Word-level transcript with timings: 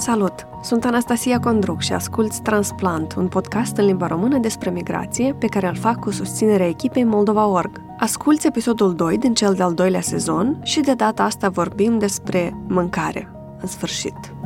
Salut! 0.00 0.46
Sunt 0.62 0.84
Anastasia 0.84 1.40
Condruc 1.40 1.80
și 1.80 1.92
asculți 1.92 2.42
Transplant, 2.42 3.14
un 3.14 3.28
podcast 3.28 3.76
în 3.76 3.84
limba 3.84 4.06
română 4.06 4.38
despre 4.38 4.70
migrație 4.70 5.34
pe 5.34 5.46
care 5.46 5.66
îl 5.68 5.76
fac 5.76 5.98
cu 5.98 6.10
susținerea 6.10 6.66
echipei 6.66 7.04
Moldova 7.04 7.46
Org. 7.46 7.80
Asculți 7.98 8.46
episodul 8.46 8.94
2 8.94 9.18
din 9.18 9.34
cel 9.34 9.54
de-al 9.54 9.74
doilea 9.74 10.00
sezon 10.00 10.60
și 10.62 10.80
de 10.80 10.94
data 10.94 11.22
asta 11.22 11.48
vorbim 11.48 11.98
despre 11.98 12.56
mâncare. 12.68 13.32
În 13.60 13.68
sfârșit! 13.68 14.39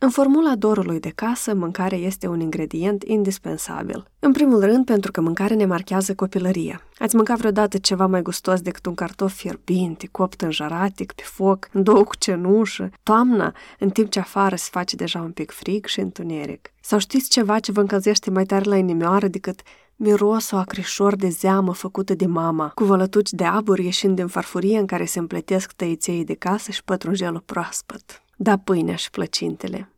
În 0.00 0.10
formula 0.10 0.54
dorului 0.54 1.00
de 1.00 1.12
casă, 1.14 1.54
mâncarea 1.54 1.98
este 1.98 2.26
un 2.26 2.40
ingredient 2.40 3.02
indispensabil. 3.02 4.10
În 4.18 4.32
primul 4.32 4.60
rând, 4.60 4.84
pentru 4.84 5.10
că 5.10 5.20
mâncarea 5.20 5.56
ne 5.56 5.64
marchează 5.64 6.14
copilăria. 6.14 6.82
Ați 6.98 7.16
mâncat 7.16 7.38
vreodată 7.38 7.78
ceva 7.78 8.06
mai 8.06 8.22
gustos 8.22 8.60
decât 8.60 8.86
un 8.86 8.94
cartof 8.94 9.34
fierbinte, 9.34 10.08
copt 10.10 10.40
în 10.40 10.50
jaratic, 10.50 11.12
pe 11.12 11.22
foc, 11.24 11.68
în 11.72 11.82
două 11.82 12.04
cu 12.04 12.16
cenușă, 12.16 12.90
toamna, 13.02 13.54
în 13.78 13.90
timp 13.90 14.10
ce 14.10 14.18
afară 14.18 14.56
se 14.56 14.68
face 14.72 14.96
deja 14.96 15.20
un 15.20 15.30
pic 15.30 15.50
frig 15.50 15.86
și 15.86 16.00
întuneric. 16.00 16.72
Sau 16.80 16.98
știți 16.98 17.30
ceva 17.30 17.58
ce 17.58 17.72
vă 17.72 17.80
încălzește 17.80 18.30
mai 18.30 18.44
tare 18.44 18.68
la 18.68 18.76
inimioară 18.76 19.28
decât 19.28 19.60
mirosul 19.96 20.58
acrișor 20.58 21.16
de 21.16 21.28
zeamă 21.28 21.74
făcută 21.74 22.14
de 22.14 22.26
mama, 22.26 22.72
cu 22.74 22.84
vălătuci 22.84 23.30
de 23.30 23.44
abur 23.44 23.78
ieșind 23.78 24.16
din 24.16 24.26
farfurie 24.26 24.78
în 24.78 24.86
care 24.86 25.04
se 25.04 25.18
împletesc 25.18 25.72
tăiței 25.72 26.24
de 26.24 26.34
casă 26.34 26.70
și 26.70 26.84
pătrunjelul 26.84 27.42
proaspăt. 27.46 28.22
Da 28.40 28.56
pâinea 28.56 28.94
și 28.94 29.10
plăcintele. 29.10 29.92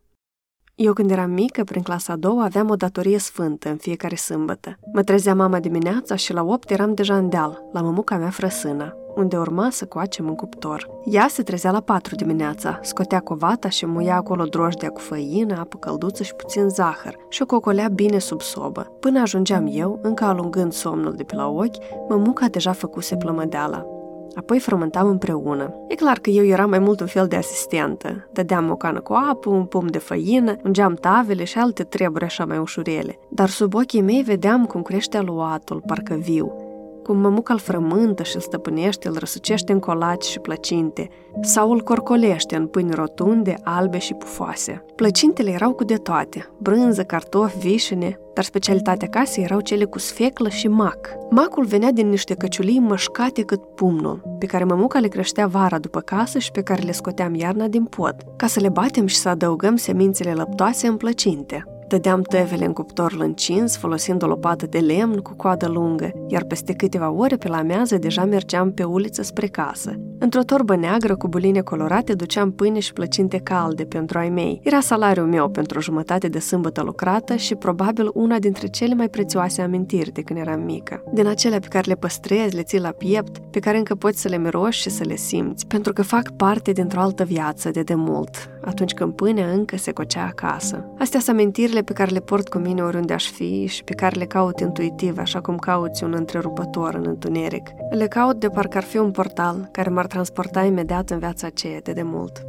Eu 0.75 0.93
când 0.93 1.11
eram 1.11 1.31
mică, 1.31 1.65
prin 1.65 1.83
clasa 1.83 2.13
a 2.13 2.17
doua, 2.17 2.45
aveam 2.45 2.71
o 2.71 2.75
datorie 2.75 3.19
sfântă 3.19 3.69
în 3.69 3.77
fiecare 3.77 4.15
sâmbătă. 4.15 4.79
Mă 4.93 5.03
trezea 5.03 5.35
mama 5.35 5.61
dimineața 5.61 6.17
și 6.17 6.33
la 6.33 6.43
opt 6.43 6.71
eram 6.71 6.95
deja 6.95 7.17
în 7.17 7.29
deal, 7.29 7.63
la 7.73 7.81
mămuca 7.81 8.17
mea 8.17 8.31
frăsână, 8.31 8.97
unde 9.15 9.37
urma 9.37 9.71
să 9.71 9.87
coacem 9.87 10.29
în 10.29 10.35
cuptor. 10.35 10.89
Ea 11.05 11.27
se 11.29 11.43
trezea 11.43 11.71
la 11.71 11.81
patru 11.81 12.15
dimineața, 12.15 12.79
scotea 12.83 13.21
covata 13.21 13.69
și 13.69 13.87
muia 13.87 14.17
acolo 14.17 14.45
drojdea 14.45 14.91
cu 14.91 15.01
făină, 15.01 15.59
apă 15.59 15.77
călduță 15.77 16.23
și 16.23 16.35
puțin 16.35 16.69
zahăr 16.69 17.17
și 17.29 17.43
o 17.43 17.47
cocolea 17.47 17.89
bine 17.89 18.19
sub 18.19 18.41
sobă. 18.41 18.83
Până 19.01 19.21
ajungeam 19.21 19.69
eu, 19.71 19.99
încă 20.03 20.25
alungând 20.25 20.73
somnul 20.73 21.15
de 21.15 21.23
pe 21.23 21.35
la 21.35 21.49
ochi, 21.49 22.09
mămuca 22.09 22.47
deja 22.49 22.73
făcuse 22.73 23.17
plămădeala. 23.17 23.87
Apoi 24.35 24.59
frământam 24.59 25.09
împreună. 25.09 25.75
E 25.89 25.95
clar 25.95 26.19
că 26.19 26.31
eu 26.31 26.45
eram 26.45 26.71
mai 26.71 26.79
mult 26.79 27.01
un 27.01 27.07
fel 27.07 27.27
de 27.27 27.37
asistentă. 27.37 28.29
Dădeam 28.33 28.71
o 28.71 28.77
cană 28.77 29.01
cu 29.01 29.13
apă, 29.31 29.49
un 29.51 29.65
pom 29.65 29.87
de 29.87 29.99
făină, 29.99 30.57
ungeam 30.65 30.95
tavele 30.95 31.45
și 31.45 31.59
alte 31.59 31.83
treburi 31.83 32.25
așa 32.25 32.45
mai 32.45 32.59
ușurele. 32.59 33.19
Dar 33.29 33.49
sub 33.49 33.75
ochii 33.75 34.01
mei 34.01 34.23
vedeam 34.23 34.67
cum 34.67 34.83
crește 34.83 35.17
aluatul, 35.17 35.83
parcă 35.87 36.15
viu, 36.15 36.70
cum 37.03 37.17
mămuca 37.17 37.53
îl 37.53 37.59
frământă 37.59 38.23
și 38.23 38.35
îl 38.35 38.41
stăpânește, 38.41 39.09
îl 39.09 39.17
răsucește 39.19 39.73
în 39.73 39.79
colaci 39.79 40.25
și 40.25 40.39
plăcinte, 40.39 41.09
sau 41.41 41.71
îl 41.71 41.81
corcolește 41.81 42.57
în 42.57 42.67
pâini 42.67 42.95
rotunde, 42.95 43.57
albe 43.63 43.99
și 43.99 44.15
pufoase. 44.15 44.85
Plăcintele 44.95 45.51
erau 45.51 45.73
cu 45.73 45.85
de 45.85 45.97
toate, 45.97 46.51
brânză, 46.59 47.03
cartofi, 47.03 47.59
vișine, 47.59 48.19
dar 48.35 48.45
specialitatea 48.45 49.09
casei 49.09 49.45
erau 49.45 49.61
cele 49.61 49.85
cu 49.85 49.99
sfeclă 49.99 50.49
și 50.49 50.69
mac. 50.69 50.99
Macul 51.31 51.65
venea 51.65 51.93
din 51.93 52.09
niște 52.09 52.35
căciulii 52.35 52.79
mășcate 52.79 53.43
cât 53.43 53.61
pumnul, 53.75 54.23
pe 54.39 54.47
care 54.47 54.65
mămuca 54.65 54.99
le 54.99 55.09
creștea 55.09 55.47
vara 55.47 55.79
după 55.79 56.01
casă 56.01 56.39
și 56.39 56.51
pe 56.51 56.63
care 56.63 56.83
le 56.83 56.93
scoteam 56.93 57.35
iarna 57.35 57.67
din 57.67 57.85
pod, 57.85 58.15
ca 58.37 58.47
să 58.47 58.61
le 58.61 58.69
batem 58.69 59.07
și 59.07 59.17
să 59.17 59.29
adăugăm 59.29 59.77
semințele 59.77 60.33
lăptoase 60.33 60.87
în 60.87 60.97
plăcinte. 60.97 61.65
Dădeam 61.91 62.23
tevele 62.23 62.65
în 62.65 62.73
cuptor 62.73 63.17
lâncins, 63.17 63.77
folosind 63.77 64.23
o 64.23 64.27
lopată 64.27 64.67
de 64.67 64.79
lemn 64.79 65.17
cu 65.17 65.35
coadă 65.37 65.69
lungă, 65.69 66.11
iar 66.29 66.45
peste 66.45 66.73
câteva 66.73 67.11
ore 67.11 67.37
pe 67.37 67.49
la 67.49 67.63
mează 67.63 67.97
deja 67.99 68.25
mergeam 68.25 68.73
pe 68.73 68.85
uliță 68.85 69.23
spre 69.23 69.47
casă. 69.47 69.95
Într-o 70.19 70.43
torbă 70.43 70.77
neagră 70.77 71.17
cu 71.17 71.29
buline 71.29 71.61
colorate 71.61 72.15
duceam 72.15 72.53
pâine 72.53 72.79
și 72.79 72.93
plăcinte 72.93 73.39
calde 73.39 73.85
pentru 73.85 74.19
ai 74.19 74.29
mei. 74.29 74.61
Era 74.63 74.81
salariul 74.81 75.27
meu 75.27 75.49
pentru 75.49 75.79
o 75.79 75.81
jumătate 75.81 76.29
de 76.29 76.39
sâmbătă 76.39 76.83
lucrată 76.83 77.37
și 77.37 77.55
probabil 77.55 78.11
una 78.15 78.39
dintre 78.39 78.67
cele 78.67 78.95
mai 78.95 79.09
prețioase 79.09 79.63
amintiri 79.63 80.13
de 80.13 80.23
când 80.23 80.39
eram 80.39 80.61
mică. 80.61 81.03
Din 81.13 81.27
acelea 81.27 81.59
pe 81.59 81.69
care 81.69 81.89
le 81.89 81.95
păstrezi, 81.95 82.55
le 82.55 82.63
ții 82.63 82.81
la 82.81 82.91
piept, 82.91 83.39
pe 83.39 83.59
care 83.59 83.79
încă 83.79 83.95
poți 83.95 84.21
să 84.21 84.29
le 84.29 84.39
miroși 84.39 84.81
și 84.81 84.91
să 84.91 85.05
le 85.05 85.17
simți, 85.17 85.67
pentru 85.67 85.93
că 85.93 86.03
fac 86.03 86.31
parte 86.37 86.73
dintr-o 86.73 87.01
altă 87.01 87.25
viață 87.25 87.71
de 87.71 87.83
demult, 87.83 88.51
atunci 88.65 88.95
când 88.95 89.13
pâinea 89.13 89.51
încă 89.51 89.77
se 89.77 89.93
cocea 89.93 90.25
acasă. 90.25 90.85
Astea 90.99 91.21
sunt 91.21 91.39
amintirile 91.39 91.83
pe 91.83 91.93
care 91.93 92.11
le 92.11 92.21
port 92.21 92.49
cu 92.49 92.59
mine 92.59 92.83
oriunde 92.83 93.13
aș 93.13 93.31
fi 93.31 93.67
și 93.67 93.85
pe 93.85 93.95
care 93.95 94.19
le 94.19 94.25
caut 94.25 94.61
intuitiv, 94.61 95.19
așa 95.19 95.41
cum 95.41 95.57
cauți 95.57 96.05
un 96.05 96.15
întrerupător 96.17 96.95
în 96.95 97.05
întuneric. 97.07 97.69
Le 97.91 98.07
caut 98.07 98.41
de 98.41 98.49
parcă 98.49 98.77
ar 98.77 98.85
fi 98.85 98.97
un 98.97 99.11
portal 99.11 99.69
care 99.73 99.91
m-ar 99.91 100.07
transporta 100.07 100.65
imediat 100.65 101.11
în 101.11 101.19
viața 101.19 101.47
aceea 101.47 101.81
de 101.81 101.93
demult. 101.93 102.47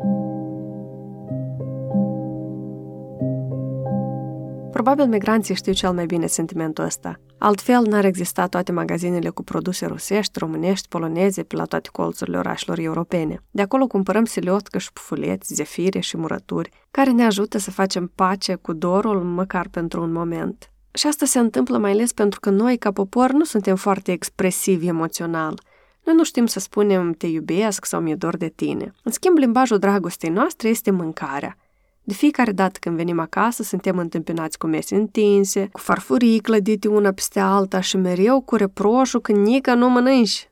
Probabil 4.72 5.06
migranții 5.06 5.56
știu 5.56 5.74
cel 5.74 5.92
mai 5.92 6.06
bine 6.06 6.26
sentimentul 6.26 6.84
ăsta. 6.84 7.20
Altfel, 7.38 7.82
n-ar 7.82 8.06
exista 8.06 8.48
toate 8.48 8.72
magazinele 8.72 9.30
cu 9.30 9.44
produse 9.44 9.86
rusești, 9.86 10.40
românești, 10.40 10.88
poloneze 10.88 11.44
pe 11.44 11.56
la 11.56 11.66
toate 11.66 11.90
colțurile 11.92 12.38
orașelor 12.38 12.80
europene. 12.80 13.44
De 13.52 13.62
acolo 13.62 13.88
cumpărăm 13.88 14.26
siliotcă 14.26 14.78
și 14.78 14.94
pufuleți, 14.94 15.54
zefire 15.54 16.00
și 16.00 16.18
murături, 16.18 16.70
care 16.92 17.12
ne 17.12 17.26
ajută 17.26 17.58
să 17.58 17.72
facem 17.72 18.12
pace 18.16 18.56
cu 18.56 18.74
dorul 18.74 19.24
măcar 19.24 19.68
pentru 19.68 20.02
un 20.02 20.12
moment. 20.12 20.72
Și 20.94 21.08
asta 21.08 21.26
se 21.26 21.40
întâmplă 21.40 21.78
mai 21.78 21.92
ales 21.92 22.14
pentru 22.14 22.40
că 22.40 22.50
noi, 22.50 22.78
ca 22.78 22.92
popor, 22.92 23.32
nu 23.32 23.44
suntem 23.44 23.76
foarte 23.76 24.12
expresivi 24.12 24.88
emoțional– 24.88 25.60
noi 26.06 26.16
nu 26.16 26.24
știm 26.24 26.46
să 26.46 26.60
spunem 26.60 27.12
te 27.12 27.28
iubesc 27.28 27.86
sau 27.86 28.02
mi-e 28.02 28.16
dor 28.16 28.38
de 28.38 28.48
tine. 28.48 28.94
În 29.04 29.12
schimb, 29.12 29.38
limbajul 29.38 29.78
dragostei 29.78 30.30
noastre 30.30 30.70
este 30.70 30.92
mâncarea. 30.92 31.58
De 32.04 32.14
fiecare 32.14 32.52
dată 32.52 32.78
când 32.80 32.96
venim 32.96 33.20
acasă, 33.20 33.64
suntem 33.64 33.98
întâmpinați 33.98 34.58
cu 34.58 34.68
mese 34.68 34.96
întinse, 34.96 35.68
cu 35.72 35.80
farfurii 35.80 36.40
clădite 36.40 36.88
una 36.88 37.12
peste 37.12 37.40
alta 37.40 37.80
și 37.80 37.98
mereu 37.98 38.42
cu 38.42 38.56
reproșul 38.56 39.22
că 39.22 39.32
nică 39.32 39.74
nu 39.74 39.90
mănânci. 39.90 40.50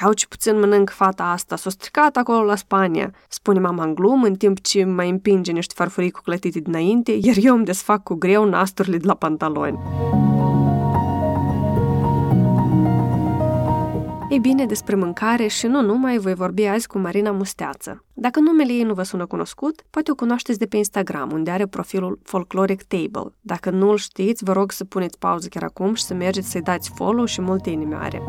Iau 0.00 0.12
ce 0.12 0.26
puțin 0.26 0.58
mănânc 0.58 0.90
fata 0.90 1.24
asta, 1.24 1.56
s-o 1.56 1.70
stricat 1.70 2.16
acolo 2.16 2.44
la 2.44 2.56
Spania, 2.56 3.14
spune 3.28 3.60
mama 3.60 3.84
în 3.84 3.94
glumă, 3.94 4.26
în 4.26 4.34
timp 4.34 4.60
ce 4.60 4.84
mai 4.84 5.10
împinge 5.10 5.52
niște 5.52 5.74
farfurii 5.76 6.10
cu 6.10 6.20
clătite 6.20 6.60
dinainte, 6.60 7.18
iar 7.20 7.36
eu 7.38 7.54
îmi 7.54 7.64
desfac 7.64 8.02
cu 8.02 8.14
greu 8.14 8.44
nasturile 8.44 8.96
de 8.96 9.06
la 9.06 9.14
pantaloni. 9.14 9.78
Ei 14.34 14.40
bine, 14.40 14.66
despre 14.66 14.94
mâncare 14.94 15.46
și 15.46 15.66
nu 15.66 15.80
numai 15.80 16.18
voi 16.18 16.34
vorbi 16.34 16.64
azi 16.64 16.86
cu 16.86 16.98
Marina 16.98 17.30
Musteață. 17.30 18.04
Dacă 18.12 18.40
numele 18.40 18.72
ei 18.72 18.82
nu 18.82 18.94
vă 18.94 19.02
sună 19.02 19.26
cunoscut, 19.26 19.82
poate 19.90 20.10
o 20.10 20.14
cunoașteți 20.14 20.58
de 20.58 20.66
pe 20.66 20.76
Instagram, 20.76 21.30
unde 21.32 21.50
are 21.50 21.66
profilul 21.66 22.18
Folkloric 22.22 22.82
Table. 22.82 23.32
Dacă 23.40 23.70
nu 23.70 23.90
îl 23.90 23.96
știți, 23.96 24.44
vă 24.44 24.52
rog 24.52 24.72
să 24.72 24.84
puneți 24.84 25.18
pauză 25.18 25.48
chiar 25.48 25.62
acum 25.62 25.94
și 25.94 26.02
să 26.02 26.14
mergeți 26.14 26.50
să-i 26.50 26.62
dați 26.62 26.90
follow 26.94 27.24
și 27.24 27.40
multe 27.40 27.70
inimioare. 27.70 28.22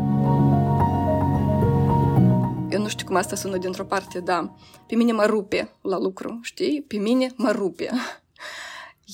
Eu 2.70 2.82
nu 2.82 2.88
știu 2.88 3.06
cum 3.06 3.16
asta 3.16 3.36
sună 3.36 3.58
dintr-o 3.58 3.84
parte, 3.84 4.20
da. 4.20 4.56
Pe 4.88 4.96
mine 4.96 5.12
mă 5.12 5.26
rupe 5.26 5.76
la 5.82 6.00
lucru, 6.00 6.40
știi? 6.42 6.86
Pe 6.88 6.98
mine 6.98 7.34
mă 7.36 7.52
rupe. 7.52 7.90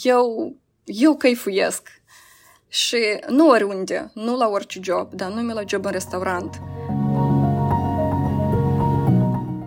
Eu, 0.03 0.55
eu 0.83 1.15
căifuiesc. 1.15 1.89
Și 2.67 2.97
nu 3.27 3.49
oriunde, 3.49 4.11
nu 4.13 4.37
la 4.37 4.47
orice 4.47 4.79
job, 4.83 5.13
dar 5.13 5.31
nu 5.31 5.53
la 5.53 5.61
job 5.67 5.85
în 5.85 5.91
restaurant. 5.91 6.61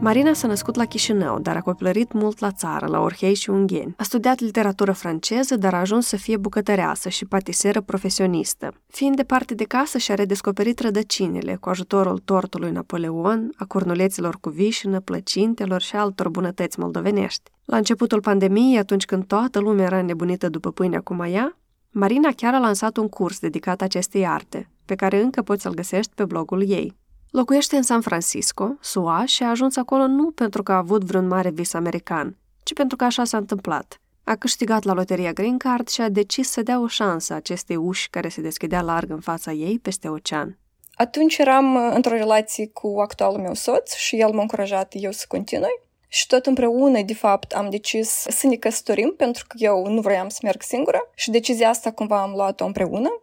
Marina 0.05 0.33
s-a 0.33 0.47
născut 0.47 0.75
la 0.75 0.85
Chișinău, 0.85 1.39
dar 1.39 1.57
a 1.57 1.61
copilărit 1.61 2.13
mult 2.13 2.39
la 2.39 2.51
țară, 2.51 2.87
la 2.87 3.01
Orhei 3.01 3.35
și 3.35 3.51
Ungheni. 3.51 3.95
A 3.97 4.03
studiat 4.03 4.39
literatură 4.41 4.93
franceză, 4.93 5.57
dar 5.57 5.75
a 5.75 5.79
ajuns 5.79 6.07
să 6.07 6.17
fie 6.17 6.37
bucătăreasă 6.37 7.09
și 7.09 7.25
patiseră 7.25 7.81
profesionistă. 7.81 8.75
Fiind 8.87 9.17
departe 9.17 9.55
de 9.55 9.65
casă, 9.65 9.99
și-a 9.99 10.15
redescoperit 10.15 10.81
rădăcinile 10.81 11.57
cu 11.61 11.69
ajutorul 11.69 12.19
tortului 12.19 12.71
Napoleon, 12.71 13.53
a 13.57 13.65
cornuleților 13.65 14.37
cu 14.41 14.49
vișină, 14.49 15.01
plăcintelor 15.01 15.81
și 15.81 15.97
altor 15.97 16.29
bunătăți 16.29 16.79
moldovenești. 16.79 17.51
La 17.65 17.77
începutul 17.77 18.21
pandemiei, 18.21 18.79
atunci 18.79 19.05
când 19.05 19.25
toată 19.27 19.59
lumea 19.59 19.85
era 19.85 20.03
nebunită 20.03 20.49
după 20.49 20.71
pâinea 20.71 21.01
cu 21.01 21.15
maia, 21.15 21.57
Marina 21.91 22.31
chiar 22.37 22.55
a 22.55 22.59
lansat 22.59 22.97
un 22.97 23.09
curs 23.09 23.39
dedicat 23.39 23.81
acestei 23.81 24.27
arte, 24.27 24.71
pe 24.85 24.95
care 24.95 25.21
încă 25.21 25.43
poți 25.43 25.63
să-l 25.63 25.75
găsești 25.75 26.13
pe 26.15 26.25
blogul 26.25 26.69
ei. 26.69 27.03
Locuiește 27.37 27.77
în 27.77 27.83
San 27.83 28.01
Francisco, 28.01 28.77
SUA, 28.81 29.25
și 29.25 29.43
a 29.43 29.49
ajuns 29.49 29.77
acolo 29.77 30.07
nu 30.07 30.31
pentru 30.31 30.63
că 30.63 30.73
a 30.73 30.77
avut 30.77 31.05
vreun 31.05 31.27
mare 31.27 31.51
vis 31.51 31.73
american, 31.73 32.37
ci 32.63 32.73
pentru 32.73 32.97
că 32.97 33.05
așa 33.05 33.25
s-a 33.25 33.37
întâmplat. 33.37 34.01
A 34.25 34.35
câștigat 34.37 34.83
la 34.83 34.93
loteria 34.93 35.33
Green 35.33 35.57
Card 35.57 35.89
și 35.89 36.01
a 36.01 36.09
decis 36.09 36.51
să 36.51 36.63
dea 36.63 36.81
o 36.81 36.87
șansă 36.87 37.35
acestei 37.35 37.77
uși 37.77 38.11
care 38.11 38.29
se 38.29 38.41
deschidea 38.41 38.81
larg 38.81 39.11
în 39.11 39.21
fața 39.21 39.53
ei 39.53 39.79
peste 39.79 40.09
ocean. 40.09 40.59
Atunci 40.95 41.37
eram 41.37 41.75
uh, 41.75 41.93
într-o 41.95 42.15
relație 42.15 42.67
cu 42.67 43.01
actualul 43.01 43.41
meu 43.41 43.55
soț 43.55 43.95
și 43.95 44.21
el 44.21 44.33
m-a 44.33 44.41
încurajat 44.41 44.93
eu 44.97 45.11
să 45.11 45.25
continui. 45.29 45.81
Și 46.09 46.27
tot 46.27 46.47
împreună, 46.47 47.03
de 47.03 47.15
fapt, 47.15 47.53
am 47.53 47.71
decis 47.71 48.09
să 48.09 48.47
ne 48.47 48.57
căsătorim 48.57 49.15
pentru 49.17 49.45
că 49.49 49.57
eu 49.59 49.87
nu 49.87 50.01
vroiam 50.01 50.29
să 50.29 50.39
merg 50.43 50.63
singură 50.63 51.11
și 51.15 51.31
decizia 51.31 51.69
asta 51.69 51.91
cumva 51.91 52.23
am 52.23 52.31
luat-o 52.31 52.65
împreună. 52.65 53.23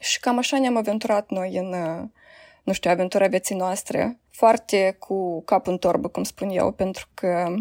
Și 0.00 0.20
cam 0.20 0.38
așa 0.38 0.58
ne-am 0.58 0.76
aventurat 0.76 1.30
noi 1.30 1.56
în 1.56 1.72
uh, 1.72 2.08
nu 2.66 2.72
știu, 2.72 2.90
aventura 2.90 3.26
vieții 3.26 3.54
noastre, 3.54 4.20
foarte 4.30 4.96
cu 4.98 5.42
capul 5.42 5.72
în 5.72 5.78
torbă, 5.78 6.08
cum 6.08 6.22
spun 6.22 6.48
eu, 6.48 6.72
pentru 6.72 7.08
că 7.14 7.54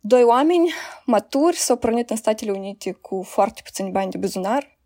doi 0.00 0.22
oameni 0.22 0.70
maturi 1.04 1.56
s-au 1.56 1.76
pornit 1.76 2.10
în 2.10 2.16
Statele 2.16 2.50
Unite 2.50 2.92
cu 2.92 3.22
foarte 3.22 3.60
puțini 3.64 3.90
bani 3.90 4.10
de 4.10 4.18
buzunar. 4.18 4.78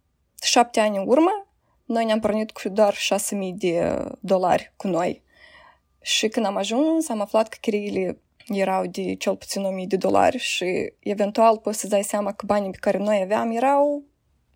Șapte 0.42 0.80
ani 0.80 0.96
în 0.96 1.04
urmă, 1.06 1.46
noi 1.84 2.04
ne-am 2.04 2.20
pornit 2.20 2.50
cu 2.50 2.68
doar 2.68 2.94
6.000 2.94 2.98
de 3.54 4.04
dolari 4.20 4.72
cu 4.76 4.86
noi. 4.86 5.22
Și 6.02 6.28
când 6.28 6.46
am 6.46 6.56
ajuns, 6.56 7.08
am 7.08 7.20
aflat 7.20 7.48
că 7.48 7.56
chiriile 7.60 8.20
erau 8.46 8.86
de 8.86 9.14
cel 9.14 9.36
puțin 9.36 9.62
1000 9.64 9.86
de 9.86 9.96
dolari 9.96 10.38
și 10.38 10.92
eventual 10.98 11.58
poți 11.58 11.78
să 11.78 11.86
dai 11.86 12.02
seama 12.02 12.32
că 12.32 12.46
banii 12.46 12.70
pe 12.70 12.78
care 12.80 12.98
noi 12.98 13.20
aveam 13.22 13.50
erau 13.50 14.02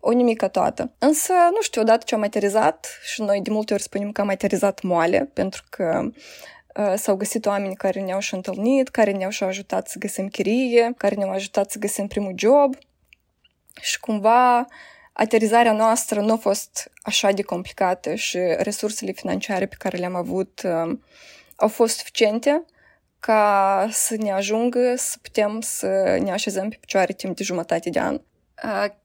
o 0.01 0.11
nimică 0.11 0.47
toată. 0.47 0.91
Însă, 0.97 1.33
nu 1.53 1.61
știu, 1.61 1.81
odată 1.81 2.03
ce 2.05 2.15
am 2.15 2.21
aterizat, 2.21 2.99
și 3.03 3.21
noi 3.21 3.41
de 3.41 3.51
multe 3.51 3.73
ori 3.73 3.81
spunem 3.81 4.11
că 4.11 4.21
am 4.21 4.29
aterizat 4.29 4.81
moale, 4.81 5.29
pentru 5.33 5.63
că 5.69 6.09
uh, 6.75 6.93
s-au 6.95 7.15
găsit 7.15 7.45
oameni 7.45 7.75
care 7.75 8.01
ne-au 8.01 8.19
și 8.19 8.33
întâlnit, 8.33 8.89
care 8.89 9.11
ne-au 9.11 9.29
și 9.29 9.43
ajutat 9.43 9.87
să 9.87 9.97
găsim 9.99 10.27
chirie, 10.27 10.93
care 10.97 11.15
ne-au 11.15 11.31
ajutat 11.31 11.71
să 11.71 11.79
găsim 11.79 12.07
primul 12.07 12.33
job 12.35 12.75
și 13.81 13.99
cumva 13.99 14.67
aterizarea 15.13 15.71
noastră 15.71 16.21
nu 16.21 16.33
a 16.33 16.37
fost 16.37 16.91
așa 17.01 17.31
de 17.31 17.41
complicată 17.41 18.15
și 18.15 18.37
resursele 18.57 19.11
financiare 19.11 19.65
pe 19.65 19.75
care 19.77 19.97
le-am 19.97 20.15
avut 20.15 20.61
uh, 20.65 20.97
au 21.55 21.67
fost 21.67 21.97
suficiente 21.97 22.65
ca 23.19 23.87
să 23.91 24.15
ne 24.15 24.31
ajungă 24.31 24.93
să 24.97 25.17
putem 25.21 25.61
să 25.61 26.17
ne 26.23 26.31
așezăm 26.31 26.69
pe 26.69 26.77
picioare 26.79 27.13
timp 27.13 27.35
de 27.35 27.43
jumătate 27.43 27.89
de 27.89 27.99
an. 27.99 28.21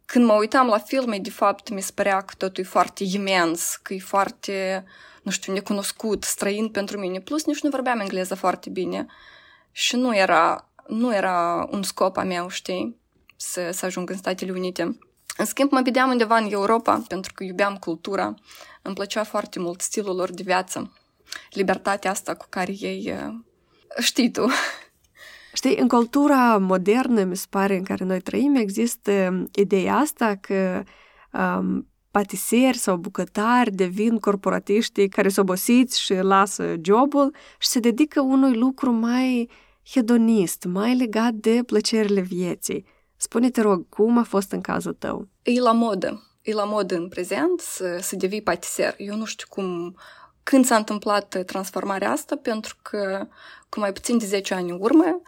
Când 0.07 0.25
mă 0.25 0.33
uitam 0.33 0.67
la 0.67 0.79
filme, 0.79 1.19
de 1.19 1.31
fapt, 1.31 1.69
mi 1.69 1.81
se 1.81 1.93
părea 1.95 2.21
că 2.21 2.35
totul 2.37 2.65
e 2.65 2.67
foarte 2.67 3.05
imens, 3.05 3.77
că 3.83 3.95
e 3.95 3.99
foarte, 3.99 4.85
nu 5.23 5.31
știu, 5.31 5.53
necunoscut, 5.53 6.25
străin 6.25 6.69
pentru 6.69 6.99
mine. 6.99 7.21
Plus, 7.21 7.45
nici 7.45 7.63
nu 7.63 7.71
vorbeam 7.71 8.01
engleză 8.01 8.35
foarte 8.35 8.71
bine. 8.71 9.07
Și 9.73 9.97
nu 9.97 10.17
era, 10.17 10.71
nu 10.87 11.15
era 11.15 11.69
un 11.71 11.83
scop 11.83 12.17
a 12.17 12.23
meu, 12.23 12.49
știi, 12.49 12.97
să, 13.37 13.71
să 13.73 13.85
ajung 13.87 14.11
în 14.11 14.17
Statele 14.17 14.53
Unite. 14.53 14.99
În 15.37 15.45
schimb, 15.45 15.71
mă 15.71 15.81
vedeam 15.85 16.11
undeva 16.11 16.37
în 16.37 16.51
Europa, 16.51 17.05
pentru 17.09 17.33
că 17.35 17.45
iubeam 17.45 17.77
cultura. 17.77 18.35
Îmi 18.83 18.95
plăcea 18.95 19.25
foarte 19.25 19.59
mult 19.59 19.81
stilul 19.81 20.17
lor 20.17 20.31
de 20.31 20.43
viață. 20.43 20.93
Libertatea 21.51 22.11
asta 22.11 22.35
cu 22.35 22.47
care 22.49 22.73
ei 22.79 23.33
știi 23.99 24.31
tu. 24.31 24.47
Știi, 25.57 25.77
în 25.77 25.89
cultura 25.89 26.59
modernă, 26.59 27.25
mi 27.25 27.37
se 27.37 27.47
pare, 27.51 27.77
în 27.77 27.83
care 27.83 28.05
noi 28.05 28.21
trăim, 28.21 28.55
există 28.55 29.45
ideea 29.55 29.95
asta 29.95 30.35
că 30.41 30.83
um, 31.33 31.89
patiseri 32.11 32.77
sau 32.77 32.97
bucătari 32.97 33.71
devin 33.71 34.19
corporatiștii 34.19 35.09
care 35.09 35.29
sunt 35.29 35.49
obosiți 35.49 36.01
și 36.01 36.15
lasă 36.15 36.75
jobul 36.83 37.35
și 37.59 37.69
se 37.69 37.81
dedică 37.81 38.21
unui 38.21 38.57
lucru 38.57 38.91
mai 38.91 39.51
hedonist, 39.91 40.65
mai 40.65 40.97
legat 40.97 41.33
de 41.33 41.63
plăcerile 41.67 42.21
vieții. 42.21 42.87
Spune-te, 43.17 43.61
rog, 43.61 43.89
cum 43.89 44.19
a 44.19 44.23
fost 44.23 44.53
în 44.53 44.61
cazul 44.61 44.93
tău? 44.93 45.29
E 45.43 45.61
la 45.61 45.73
modă. 45.73 46.23
E 46.43 46.53
la 46.53 46.65
modă 46.65 46.97
în 46.97 47.09
prezent 47.09 47.61
să, 47.61 47.99
să 48.01 48.17
devii 48.17 48.43
patiser. 48.43 48.95
Eu 48.99 49.17
nu 49.17 49.25
știu 49.25 49.47
cum 49.51 49.97
când 50.43 50.65
s-a 50.65 50.77
întâmplat 50.77 51.43
transformarea 51.47 52.11
asta, 52.11 52.37
pentru 52.37 52.77
că 52.83 53.27
cu 53.69 53.81
mai 53.81 53.93
puțin 53.93 54.19
de 54.19 54.27
10 54.27 54.55
ani 54.55 54.71
în 54.71 54.79
urmă, 54.81 55.21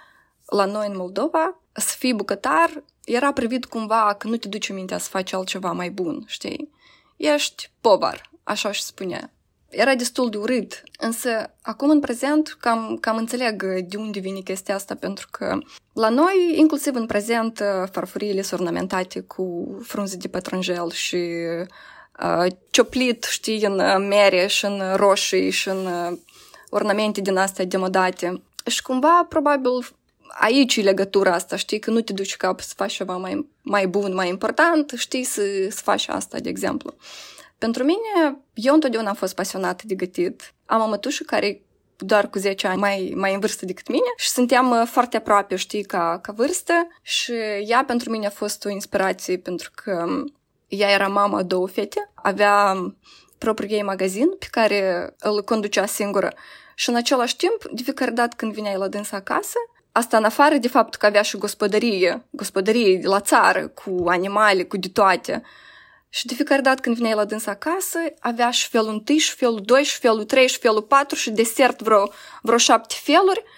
la 0.49 0.65
noi 0.65 0.87
în 0.89 0.97
Moldova, 0.97 1.61
să 1.73 1.95
fii 1.99 2.15
bucătar 2.15 2.83
era 3.05 3.33
privit 3.33 3.65
cumva 3.65 4.15
că 4.19 4.29
nu 4.29 4.37
te 4.37 4.49
duce 4.49 4.73
mintea 4.73 4.99
să 4.99 5.09
faci 5.09 5.33
altceva 5.33 5.73
mai 5.73 5.91
bun, 5.91 6.25
știi? 6.27 6.71
Ești 7.17 7.71
povar, 7.81 8.31
așa 8.45 8.73
și 8.73 8.83
spunea. 8.83 9.33
Era 9.69 9.95
destul 9.95 10.31
de 10.31 10.37
urât, 10.37 10.83
însă 10.99 11.55
acum 11.62 11.91
în 11.91 12.00
prezent 12.00 12.56
cam, 12.61 12.99
cam 13.00 13.17
înțeleg 13.17 13.62
de 13.89 13.97
unde 13.97 14.21
vine 14.21 14.41
chestia 14.41 14.75
asta, 14.75 14.95
pentru 14.95 15.29
că 15.31 15.59
la 15.93 16.09
noi, 16.09 16.55
inclusiv 16.56 16.95
în 16.95 17.06
prezent, 17.06 17.62
farfuriile 17.91 18.43
sunt 18.43 18.61
ornamentate 18.61 19.21
cu 19.21 19.77
frunze 19.83 20.17
de 20.17 20.29
pătrunjel 20.29 20.91
și 20.91 21.19
cioplit, 22.71 23.25
știi, 23.25 23.65
în 23.65 24.06
mere 24.06 24.47
și 24.47 24.65
în 24.65 24.83
roșii 24.97 25.50
și 25.50 25.69
în 25.69 25.89
ornamente 26.71 27.21
din 27.21 27.37
astea 27.37 27.65
demodate. 27.65 28.43
Și 28.67 28.83
cumva, 28.83 29.27
probabil, 29.29 29.89
aici 30.38 30.76
e 30.76 30.82
legătura 30.82 31.32
asta, 31.32 31.56
știi, 31.56 31.79
că 31.79 31.90
nu 31.90 32.00
te 32.00 32.12
duci 32.12 32.37
cap 32.37 32.61
să 32.61 32.73
faci 32.76 32.93
ceva 32.93 33.17
mai, 33.17 33.49
mai 33.62 33.87
bun, 33.87 34.14
mai 34.14 34.29
important, 34.29 34.93
știi, 34.96 35.25
să, 35.25 35.43
să 35.70 35.81
faci 35.82 36.08
asta, 36.08 36.38
de 36.38 36.49
exemplu. 36.49 36.94
Pentru 37.58 37.85
mine, 37.85 38.38
eu 38.55 38.75
întotdeauna 38.75 39.08
am 39.08 39.14
fost 39.14 39.35
pasionată 39.35 39.82
de 39.87 39.94
gătit. 39.94 40.55
Am 40.67 40.82
o 40.82 40.87
mătușă 40.87 41.23
care 41.26 41.62
doar 41.96 42.31
cu 42.31 42.38
10 42.38 42.67
ani 42.67 42.81
mai, 42.81 43.12
mai 43.17 43.35
în 43.35 43.40
vârstă 43.40 43.64
decât 43.67 43.88
mine 43.88 44.12
și 44.17 44.29
suntem 44.29 44.87
foarte 44.90 45.17
aproape, 45.17 45.56
știi, 45.56 45.82
ca, 45.82 46.19
ca 46.23 46.32
vârstă 46.32 46.73
și 47.02 47.32
ea 47.67 47.85
pentru 47.85 48.11
mine 48.11 48.26
a 48.26 48.31
fost 48.31 48.64
o 48.64 48.69
inspirație 48.69 49.38
pentru 49.38 49.70
că 49.75 50.06
ea 50.69 50.90
era 50.90 51.08
mama 51.08 51.43
două 51.43 51.69
fete, 51.69 52.11
avea 52.14 52.75
propriul 53.38 53.73
ei 53.73 53.82
magazin 53.82 54.29
pe 54.38 54.46
care 54.50 55.14
îl 55.19 55.43
conducea 55.43 55.87
singură 55.87 56.35
și 56.75 56.88
în 56.88 56.94
același 56.94 57.37
timp, 57.37 57.64
de 57.73 57.82
fiecare 57.82 58.11
dată 58.11 58.35
când 58.37 58.52
vineai 58.52 58.76
la 58.76 58.88
dânsa 58.88 59.17
acasă, 59.17 59.58
asta 59.99 60.17
în 60.17 60.25
afară 60.25 60.56
de 60.56 60.69
fapt 60.69 60.95
că 60.95 61.06
avea 61.06 61.23
și 61.23 61.37
gospodărie, 61.37 62.27
gospodărie 62.31 63.00
la 63.03 63.21
țară, 63.21 63.69
cu 63.69 64.05
animale, 64.09 64.65
cu 64.65 64.77
de 64.77 64.89
toate. 64.89 65.43
Și 66.09 66.27
de 66.27 66.35
fiecare 66.35 66.61
dată 66.61 66.81
când 66.81 66.97
vineai 66.97 67.15
la 67.15 67.25
dânsa 67.25 67.50
acasă, 67.50 67.99
avea 68.21 68.50
și 68.50 68.69
felul 68.69 69.03
1, 69.09 69.19
și 69.19 69.35
felul 69.35 69.61
2, 69.65 69.83
și 69.83 69.99
felul 69.99 70.25
3, 70.25 70.49
și 70.49 70.59
felul 70.59 70.83
4 70.83 71.17
și 71.17 71.31
desert 71.31 71.83
vreo, 71.83 72.11
vreo 72.43 72.59
șapte 72.59 72.95
feluri– 73.03 73.43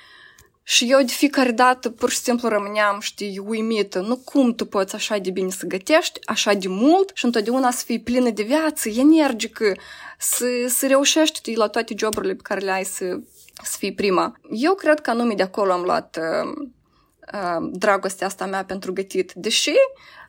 și 0.71 0.91
eu 0.91 0.99
de 0.99 1.13
fiecare 1.13 1.51
dată 1.51 1.91
pur 1.91 2.11
și 2.11 2.19
simplu 2.19 2.49
rămâneam, 2.49 3.01
știi, 3.01 3.39
uimită. 3.39 4.01
Nu 4.01 4.17
cum 4.17 4.55
tu 4.55 4.65
poți 4.67 4.95
așa 4.95 5.19
de 5.19 5.31
bine 5.31 5.51
să 5.51 5.67
gătești, 5.67 6.21
așa 6.25 6.53
de 6.53 6.69
mult 6.69 7.11
și 7.15 7.25
întotdeauna 7.25 7.71
să 7.71 7.85
fii 7.85 8.01
plină 8.01 8.31
de 8.31 8.43
viață, 8.43 8.89
energică, 8.89 9.77
să, 10.19 10.47
să 10.69 10.87
reușești 10.87 11.55
la 11.55 11.67
toate 11.67 11.95
joburile 11.97 12.35
pe 12.35 12.43
care 12.43 12.61
le 12.61 12.71
ai 12.71 12.85
să, 12.85 13.21
să 13.63 13.77
fii 13.79 13.95
prima. 13.95 14.41
Eu 14.51 14.75
cred 14.75 15.01
că 15.01 15.11
anume 15.11 15.35
de 15.35 15.43
acolo 15.43 15.73
am 15.73 15.83
luat 15.83 16.19
uh, 16.21 16.53
uh, 17.33 17.69
dragostea 17.73 18.27
asta 18.27 18.47
mea 18.47 18.65
pentru 18.65 18.93
gătit. 18.93 19.33
Deși 19.33 19.73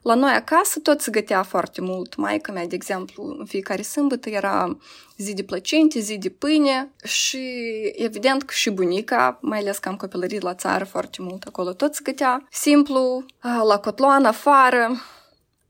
la 0.01 0.13
noi 0.13 0.31
acasă 0.31 0.80
tot 0.80 1.01
se 1.01 1.12
gătea 1.12 1.44
foarte 1.44 1.81
mult. 1.81 2.16
Maica 2.16 2.51
mea, 2.51 2.68
de 2.68 2.75
exemplu, 2.75 3.36
în 3.39 3.45
fiecare 3.45 3.81
sâmbătă 3.81 4.30
era 4.30 4.78
zi 5.18 5.33
de 5.33 5.44
plăcinte, 5.44 6.00
zi 6.00 6.18
de 6.18 6.30
pâine 6.30 6.92
și 7.04 7.39
evident 7.95 8.44
că 8.44 8.54
și 8.54 8.69
bunica, 8.69 9.38
mai 9.42 9.60
ales 9.60 9.77
că 9.77 9.89
am 9.89 9.95
copilărit 9.95 10.41
la 10.41 10.53
țară 10.53 10.86
foarte 10.86 11.17
mult, 11.22 11.44
acolo 11.44 11.74
tot 11.74 11.96
se 11.96 12.01
gătea 12.03 12.48
simplu, 12.51 13.25
la 13.67 13.77
cotloan, 13.77 14.25
afară. 14.25 14.91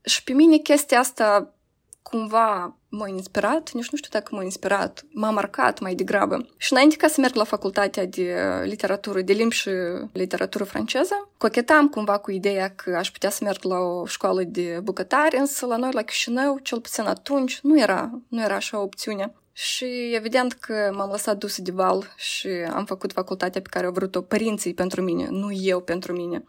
Și 0.04 0.24
pe 0.24 0.32
mine 0.32 0.56
chestia 0.56 0.98
asta 0.98 1.54
cumva 2.02 2.76
m-a 2.88 3.08
inspirat, 3.08 3.72
nici 3.72 3.90
nu 3.90 3.96
știu 3.96 4.10
dacă 4.10 4.34
m-a 4.34 4.42
inspirat, 4.42 5.04
m-a 5.12 5.30
marcat 5.30 5.80
mai 5.80 5.94
degrabă. 5.94 6.48
Și 6.56 6.72
înainte 6.72 6.96
ca 6.96 7.08
să 7.08 7.20
merg 7.20 7.34
la 7.34 7.44
facultatea 7.44 8.06
de 8.06 8.34
literatură, 8.64 9.20
de 9.20 9.32
limbi 9.32 9.54
și 9.54 9.70
literatură 10.12 10.64
franceză, 10.64 11.28
cochetam 11.36 11.88
cumva 11.88 12.18
cu 12.18 12.30
ideea 12.30 12.74
că 12.74 12.96
aș 12.96 13.10
putea 13.10 13.30
să 13.30 13.44
merg 13.44 13.64
la 13.64 13.78
o 13.78 14.06
școală 14.06 14.42
de 14.42 14.80
bucătari, 14.82 15.36
însă 15.36 15.66
la 15.66 15.76
noi, 15.76 15.90
la 15.92 16.02
Chișinău, 16.02 16.58
cel 16.58 16.80
puțin 16.80 17.04
atunci, 17.04 17.60
nu 17.62 17.80
era, 17.80 18.20
nu 18.28 18.42
era 18.42 18.54
așa 18.54 18.78
o 18.78 18.82
opțiune. 18.82 19.32
Și 19.52 20.14
evident 20.14 20.52
că 20.52 20.92
m-am 20.94 21.10
lăsat 21.10 21.36
dusă 21.36 21.62
de 21.62 21.70
val 21.70 22.12
și 22.16 22.48
am 22.48 22.84
făcut 22.84 23.12
facultatea 23.12 23.60
pe 23.60 23.68
care 23.68 23.86
au 23.86 23.92
vrut-o 23.92 24.20
părinții 24.20 24.74
pentru 24.74 25.02
mine, 25.02 25.26
nu 25.30 25.52
eu 25.52 25.80
pentru 25.80 26.12
mine. 26.12 26.44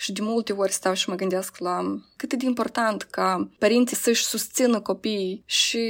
Și 0.00 0.12
de 0.12 0.22
multe 0.22 0.52
ori 0.52 0.72
stau 0.72 0.94
și 0.94 1.08
mă 1.08 1.14
gândesc 1.14 1.58
la 1.58 2.00
cât 2.16 2.32
e 2.32 2.36
de 2.36 2.44
important 2.44 3.02
ca 3.02 3.50
părinții 3.58 3.96
să-și 3.96 4.24
susțină 4.24 4.80
copiii. 4.80 5.42
Și 5.46 5.80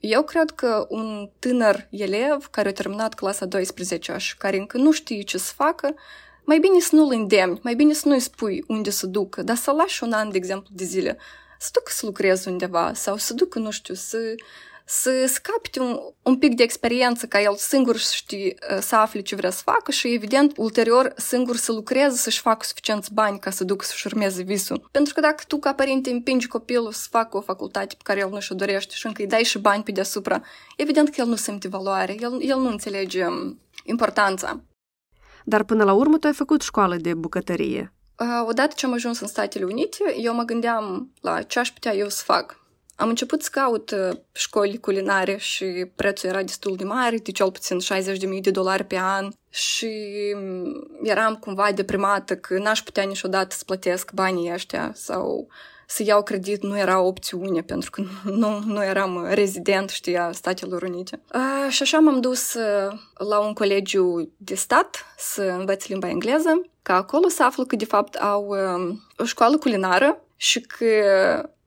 eu 0.00 0.22
cred 0.22 0.50
că 0.50 0.86
un 0.88 1.30
tânăr 1.38 1.86
elev 1.90 2.46
care 2.50 2.68
a 2.68 2.72
terminat 2.72 3.14
clasa 3.14 3.46
12 3.46 4.14
și 4.16 4.36
care 4.36 4.56
încă 4.56 4.76
nu 4.76 4.92
știe 4.92 5.22
ce 5.22 5.38
să 5.38 5.52
facă, 5.56 5.94
mai 6.44 6.58
bine 6.58 6.80
să 6.80 6.94
nu-l 6.94 7.12
îndemni, 7.12 7.60
mai 7.62 7.74
bine 7.74 7.92
să 7.92 8.08
nu-i 8.08 8.20
spui 8.20 8.64
unde 8.66 8.90
să 8.90 9.06
ducă, 9.06 9.42
dar 9.42 9.56
să 9.56 9.70
lași 9.70 10.04
un 10.04 10.12
an, 10.12 10.30
de 10.30 10.36
exemplu, 10.36 10.70
de 10.74 10.84
zile, 10.84 11.18
să 11.58 11.68
ducă 11.72 11.90
să 11.94 12.06
lucreze 12.06 12.50
undeva 12.50 12.92
sau 12.94 13.16
să 13.16 13.34
ducă, 13.34 13.58
nu 13.58 13.70
știu, 13.70 13.94
să 13.94 14.18
să, 15.00 15.24
să 15.26 15.38
capte 15.42 15.80
un, 15.80 15.98
un 16.22 16.38
pic 16.38 16.54
de 16.54 16.62
experiență 16.62 17.26
ca 17.26 17.40
el 17.40 17.54
singur 17.56 17.96
știi, 17.96 18.56
să 18.80 18.96
afle 18.96 19.20
ce 19.20 19.34
vrea 19.34 19.50
să 19.50 19.62
facă 19.64 19.90
și, 19.90 20.14
evident, 20.14 20.52
ulterior 20.56 21.12
singur 21.16 21.56
să 21.56 21.72
lucreze, 21.72 22.16
să-și 22.16 22.40
facă 22.40 22.64
suficienți 22.64 23.12
bani 23.12 23.38
ca 23.38 23.50
să 23.50 23.64
ducă 23.64 23.84
să-și 23.84 24.06
urmeze 24.06 24.42
visul. 24.42 24.88
Pentru 24.90 25.14
că 25.14 25.20
dacă 25.20 25.44
tu, 25.46 25.58
ca 25.58 25.74
părinte, 25.74 26.10
împingi 26.10 26.46
copilul 26.46 26.92
să 26.92 27.06
facă 27.10 27.36
o 27.36 27.40
facultate 27.40 27.94
pe 27.94 28.02
care 28.02 28.20
el 28.20 28.28
nu 28.30 28.40
și-o 28.40 28.54
dorește 28.54 28.94
și 28.94 29.06
încă 29.06 29.22
îi 29.22 29.28
dai 29.28 29.42
și 29.42 29.58
bani 29.58 29.82
pe 29.82 29.92
deasupra, 29.92 30.42
evident 30.76 31.08
că 31.08 31.20
el 31.20 31.26
nu 31.26 31.36
simte 31.36 31.68
valoare, 31.68 32.16
el, 32.20 32.38
el 32.40 32.58
nu 32.58 32.68
înțelege 32.68 33.24
importanța. 33.84 34.60
Dar 35.44 35.62
până 35.62 35.84
la 35.84 35.92
urmă 35.92 36.18
tu 36.18 36.26
ai 36.26 36.32
făcut 36.32 36.62
școală 36.62 36.96
de 36.96 37.14
bucătărie. 37.14 37.92
Odată 38.46 38.72
ce 38.76 38.86
am 38.86 38.92
ajuns 38.92 39.20
în 39.20 39.26
Statele 39.26 39.64
Unite, 39.64 40.14
eu 40.16 40.34
mă 40.34 40.42
gândeam 40.42 41.12
la 41.20 41.42
ce 41.42 41.58
aș 41.58 41.72
putea 41.72 41.94
eu 41.94 42.08
să 42.08 42.22
fac 42.24 42.60
am 42.96 43.08
început 43.08 43.42
să 43.42 43.48
caut 43.52 43.90
uh, 43.90 44.16
școli 44.32 44.78
culinare 44.78 45.36
și 45.36 45.64
prețul 45.94 46.28
era 46.28 46.42
destul 46.42 46.76
de 46.76 46.84
mare, 46.84 47.16
de 47.16 47.30
cel 47.30 47.52
puțin 47.52 47.78
60.000 47.80 48.40
de 48.40 48.50
dolari 48.50 48.84
pe 48.84 48.98
an 48.98 49.28
și 49.48 49.90
mm, 50.34 50.98
eram 51.02 51.34
cumva 51.34 51.72
deprimată 51.72 52.36
că 52.36 52.58
n-aș 52.58 52.82
putea 52.82 53.02
niciodată 53.02 53.54
să 53.54 53.64
plătesc 53.64 54.12
banii 54.12 54.52
ăștia 54.52 54.92
sau 54.94 55.48
să 55.86 56.02
iau 56.02 56.22
credit 56.22 56.62
nu 56.62 56.78
era 56.78 57.00
o 57.00 57.06
opțiune 57.06 57.62
pentru 57.62 57.90
că 57.90 58.02
nu, 58.42 58.62
nu 58.66 58.84
eram 58.84 59.26
rezident, 59.30 59.90
știa, 59.90 60.30
Statelor 60.32 60.82
Unite. 60.82 61.20
A, 61.28 61.68
și 61.68 61.82
așa 61.82 61.98
m-am 61.98 62.20
dus 62.20 62.54
uh, 62.54 62.98
la 63.28 63.38
un 63.38 63.52
colegiu 63.52 64.32
de 64.36 64.54
stat 64.54 65.04
să 65.16 65.42
învăț 65.42 65.86
limba 65.86 66.08
engleză, 66.08 66.62
ca 66.82 66.94
acolo 66.94 67.28
să 67.28 67.44
aflu 67.44 67.64
că 67.64 67.76
de 67.76 67.84
fapt 67.84 68.14
au 68.14 68.46
um, 68.46 69.02
o 69.16 69.24
școală 69.24 69.58
culinară 69.58 70.22
și 70.36 70.60
că 70.60 70.86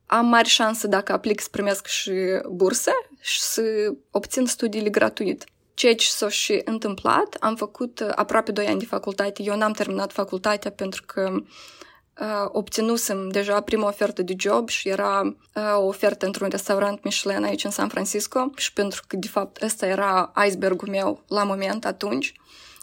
am 0.06 0.26
mari 0.26 0.48
șanse 0.48 0.88
dacă 0.88 1.12
aplic 1.12 1.42
să 1.42 1.48
primesc 1.52 1.86
și 1.88 2.14
burse 2.50 2.92
și 3.20 3.42
să 3.42 3.94
obțin 4.12 4.46
studiile 4.46 4.90
gratuit. 4.90 5.44
Ceea 5.74 5.96
ce 5.96 6.08
s-a 6.08 6.30
și 6.30 6.62
întâmplat, 6.66 7.38
am 7.40 7.56
făcut 7.56 8.00
uh, 8.00 8.10
aproape 8.16 8.52
2 8.52 8.68
ani 8.68 8.80
de 8.80 8.86
facultate. 8.86 9.44
Eu 9.44 9.58
n-am 9.58 9.72
terminat 9.72 10.12
facultatea 10.12 10.72
pentru 10.72 11.04
că 11.06 11.32
uh, 11.34 12.46
obținusem 12.48 13.30
deja 13.30 13.62
prima 13.62 13.88
ofertă 13.88 14.22
de 14.22 14.34
job 14.38 14.70
și 14.70 14.90
era 14.90 15.22
uh, 15.22 15.76
o 15.76 15.86
ofertă 15.86 16.26
într-un 16.26 16.48
restaurant 16.50 17.04
Michelin 17.04 17.44
aici 17.44 17.64
în 17.64 17.72
San 17.72 17.88
Francisco 17.88 18.52
și 18.56 18.74
pentru 18.74 19.04
că, 19.08 19.16
de 19.16 19.28
fapt, 19.28 19.62
ăsta 19.62 19.86
era 19.86 20.32
icebergul 20.46 20.90
meu 20.90 21.24
la 21.28 21.44
moment 21.44 21.86
atunci. 21.86 22.34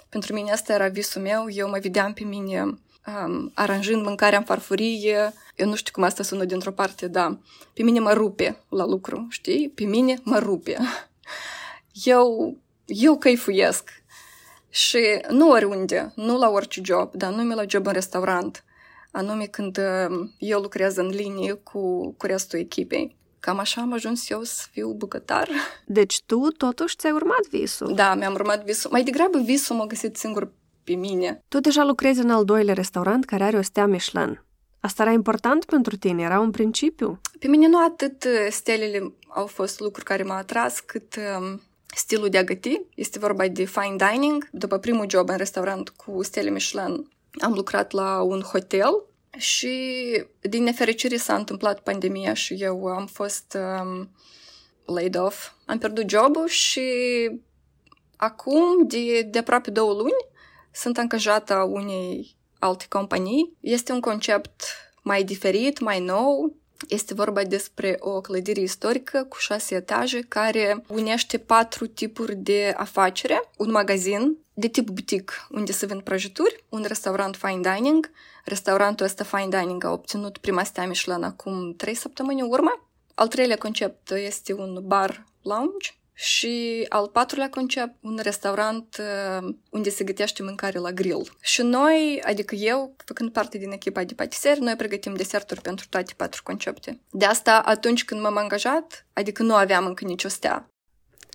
Pentru 0.09 0.35
mine 0.35 0.53
asta 0.53 0.73
era 0.73 0.89
visul 0.89 1.23
meu, 1.23 1.47
eu 1.49 1.69
mă 1.69 1.79
vedeam 1.81 2.13
pe 2.13 2.25
mine 2.25 2.79
um, 3.07 3.51
aranjând 3.55 4.03
mâncarea 4.03 4.39
în 4.39 4.45
farfurie. 4.45 5.33
Eu 5.57 5.69
nu 5.69 5.75
știu 5.75 5.93
cum 5.93 6.03
asta 6.03 6.23
sună 6.23 6.45
dintr-o 6.45 6.71
parte, 6.71 7.09
dar 7.09 7.39
pe 7.73 7.83
mine 7.83 8.01
mă 8.01 8.13
rupe 8.13 8.63
la 8.69 8.87
lucru, 8.87 9.27
știi? 9.31 9.73
Pe 9.75 9.85
mine 9.85 10.21
mă 10.23 10.39
rupe. 10.39 10.79
Eu, 12.05 12.57
eu 12.87 13.19
căifuiesc. 13.19 13.91
Și 14.69 14.99
nu 15.29 15.51
oriunde, 15.51 16.13
nu 16.15 16.39
la 16.39 16.49
orice 16.49 16.81
job, 16.85 17.15
dar 17.15 17.33
nume 17.33 17.55
la 17.55 17.65
job 17.69 17.87
în 17.87 17.93
restaurant, 17.93 18.65
anume 19.11 19.45
când 19.45 19.81
eu 20.39 20.61
lucrez 20.61 20.97
în 20.97 21.07
linie 21.07 21.53
cu, 21.53 22.13
cu 22.13 22.27
restul 22.27 22.59
echipei. 22.59 23.17
Cam 23.41 23.59
așa 23.59 23.81
am 23.81 23.93
ajuns 23.93 24.31
eu 24.31 24.43
să 24.43 24.67
fiu 24.71 24.93
bucătar. 24.93 25.49
Deci 25.87 26.23
tu 26.27 26.49
totuși 26.49 26.97
ți-ai 26.97 27.13
urmat 27.13 27.47
visul. 27.51 27.95
Da, 27.95 28.15
mi-am 28.15 28.33
urmat 28.33 28.65
visul. 28.65 28.91
Mai 28.91 29.03
degrabă 29.03 29.39
visul 29.39 29.77
m-a 29.77 29.87
găsit 29.87 30.17
singur 30.17 30.53
pe 30.85 30.95
mine. 30.95 31.43
Tu 31.49 31.61
deja 31.61 31.85
lucrezi 31.85 32.21
în 32.21 32.31
al 32.31 32.45
doilea 32.45 32.75
restaurant 32.75 33.25
care 33.25 33.45
are 33.45 33.57
o 33.57 33.63
stea 33.63 33.87
Michelin. 33.87 34.45
Asta 34.81 35.03
era 35.03 35.13
important 35.13 35.65
pentru 35.65 35.97
tine? 35.97 36.23
Era 36.23 36.41
un 36.41 36.51
principiu? 36.51 37.21
Pe 37.39 37.47
mine 37.47 37.69
nu 37.69 37.85
atât 37.85 38.25
uh, 38.25 38.47
stelele 38.51 39.13
au 39.29 39.47
fost 39.47 39.81
lucruri 39.81 40.05
care 40.05 40.23
m-au 40.23 40.37
atras, 40.37 40.81
cât 40.81 41.17
um, 41.39 41.61
stilul 41.95 42.29
de 42.29 42.39
a 42.39 42.45
găti. 42.45 42.81
Este 42.95 43.19
vorba 43.19 43.49
de 43.49 43.65
fine 43.65 43.97
dining. 44.11 44.49
După 44.51 44.79
primul 44.79 45.09
job 45.09 45.29
în 45.29 45.37
restaurant 45.37 45.89
cu 45.89 46.23
stele 46.23 46.51
Michelin, 46.51 47.09
am 47.41 47.53
lucrat 47.53 47.93
la 47.93 48.23
un 48.23 48.41
hotel 48.41 49.05
și 49.37 49.75
din 50.41 50.63
nefericire 50.63 51.17
s-a 51.17 51.35
întâmplat 51.35 51.81
pandemia 51.81 52.35
și 52.35 52.55
eu 52.55 52.85
am 52.85 53.07
fost 53.07 53.57
um, 53.81 54.11
laid 54.95 55.19
off. 55.19 55.51
Am 55.67 55.79
pierdut 55.79 56.11
jobul 56.11 56.47
și 56.47 56.81
acum, 58.17 58.87
de, 58.87 59.23
de 59.23 59.39
aproape 59.39 59.71
două 59.71 59.93
luni, 59.93 60.31
sunt 60.73 60.99
angajată 60.99 61.55
a 61.55 61.65
unei 61.65 62.37
alte 62.59 62.85
companii. 62.89 63.57
Este 63.61 63.93
un 63.93 64.01
concept 64.01 64.63
mai 65.03 65.25
diferit, 65.25 65.81
mai 65.81 66.01
nou. 66.01 66.55
Este 66.89 67.15
vorba 67.15 67.45
despre 67.45 67.97
o 67.99 68.21
clădire 68.21 68.61
istorică 68.61 69.27
cu 69.29 69.37
șase 69.39 69.75
etaje 69.75 70.21
care 70.29 70.85
unește 70.89 71.39
patru 71.39 71.87
tipuri 71.87 72.35
de 72.35 72.75
afacere. 72.77 73.51
Un 73.57 73.71
magazin 73.71 74.37
de 74.55 74.69
tip 74.69 74.87
boutique, 74.87 75.35
unde 75.51 75.73
se 75.73 75.87
vând 75.87 76.03
prăjituri, 76.03 76.65
un 76.69 76.85
restaurant 76.87 77.37
fine 77.37 77.75
dining. 77.75 78.11
Restaurantul 78.45 79.07
ăsta 79.07 79.25
fine 79.25 79.59
dining 79.59 79.85
a 79.85 79.93
obținut 79.93 80.39
prima 80.39 80.65
stea 80.65 80.87
Michelin 80.87 81.23
acum 81.23 81.75
trei 81.77 81.95
săptămâni 81.95 82.41
în 82.41 82.47
urmă. 82.51 82.89
Al 83.15 83.29
treilea 83.29 83.59
concept 83.59 84.11
este 84.11 84.53
un 84.53 84.79
bar 84.87 85.27
lounge 85.43 85.91
și 86.15 86.87
al 86.89 87.09
patrulea 87.09 87.49
concept, 87.49 87.95
un 88.01 88.19
restaurant 88.23 88.97
uh, 89.01 89.55
unde 89.71 89.91
se 89.91 90.05
gătește 90.05 90.43
mâncare 90.43 90.79
la 90.79 90.93
grill. 90.93 91.37
Și 91.41 91.63
noi, 91.63 92.23
adică 92.25 92.55
eu, 92.55 92.95
făcând 93.05 93.33
parte 93.33 93.59
din 93.59 93.71
echipa 93.71 94.05
de 94.05 94.15
patiseri, 94.15 94.61
noi 94.61 94.77
pregătim 94.77 95.15
deserturi 95.15 95.61
pentru 95.61 95.87
toate 95.89 96.13
patru 96.17 96.43
concepte. 96.43 97.01
De 97.11 97.25
asta, 97.25 97.59
atunci 97.59 98.05
când 98.05 98.21
m-am 98.21 98.37
angajat, 98.37 99.07
adică 99.13 99.43
nu 99.43 99.55
aveam 99.55 99.87
încă 99.87 100.05
nicio 100.05 100.29
stea. 100.29 100.67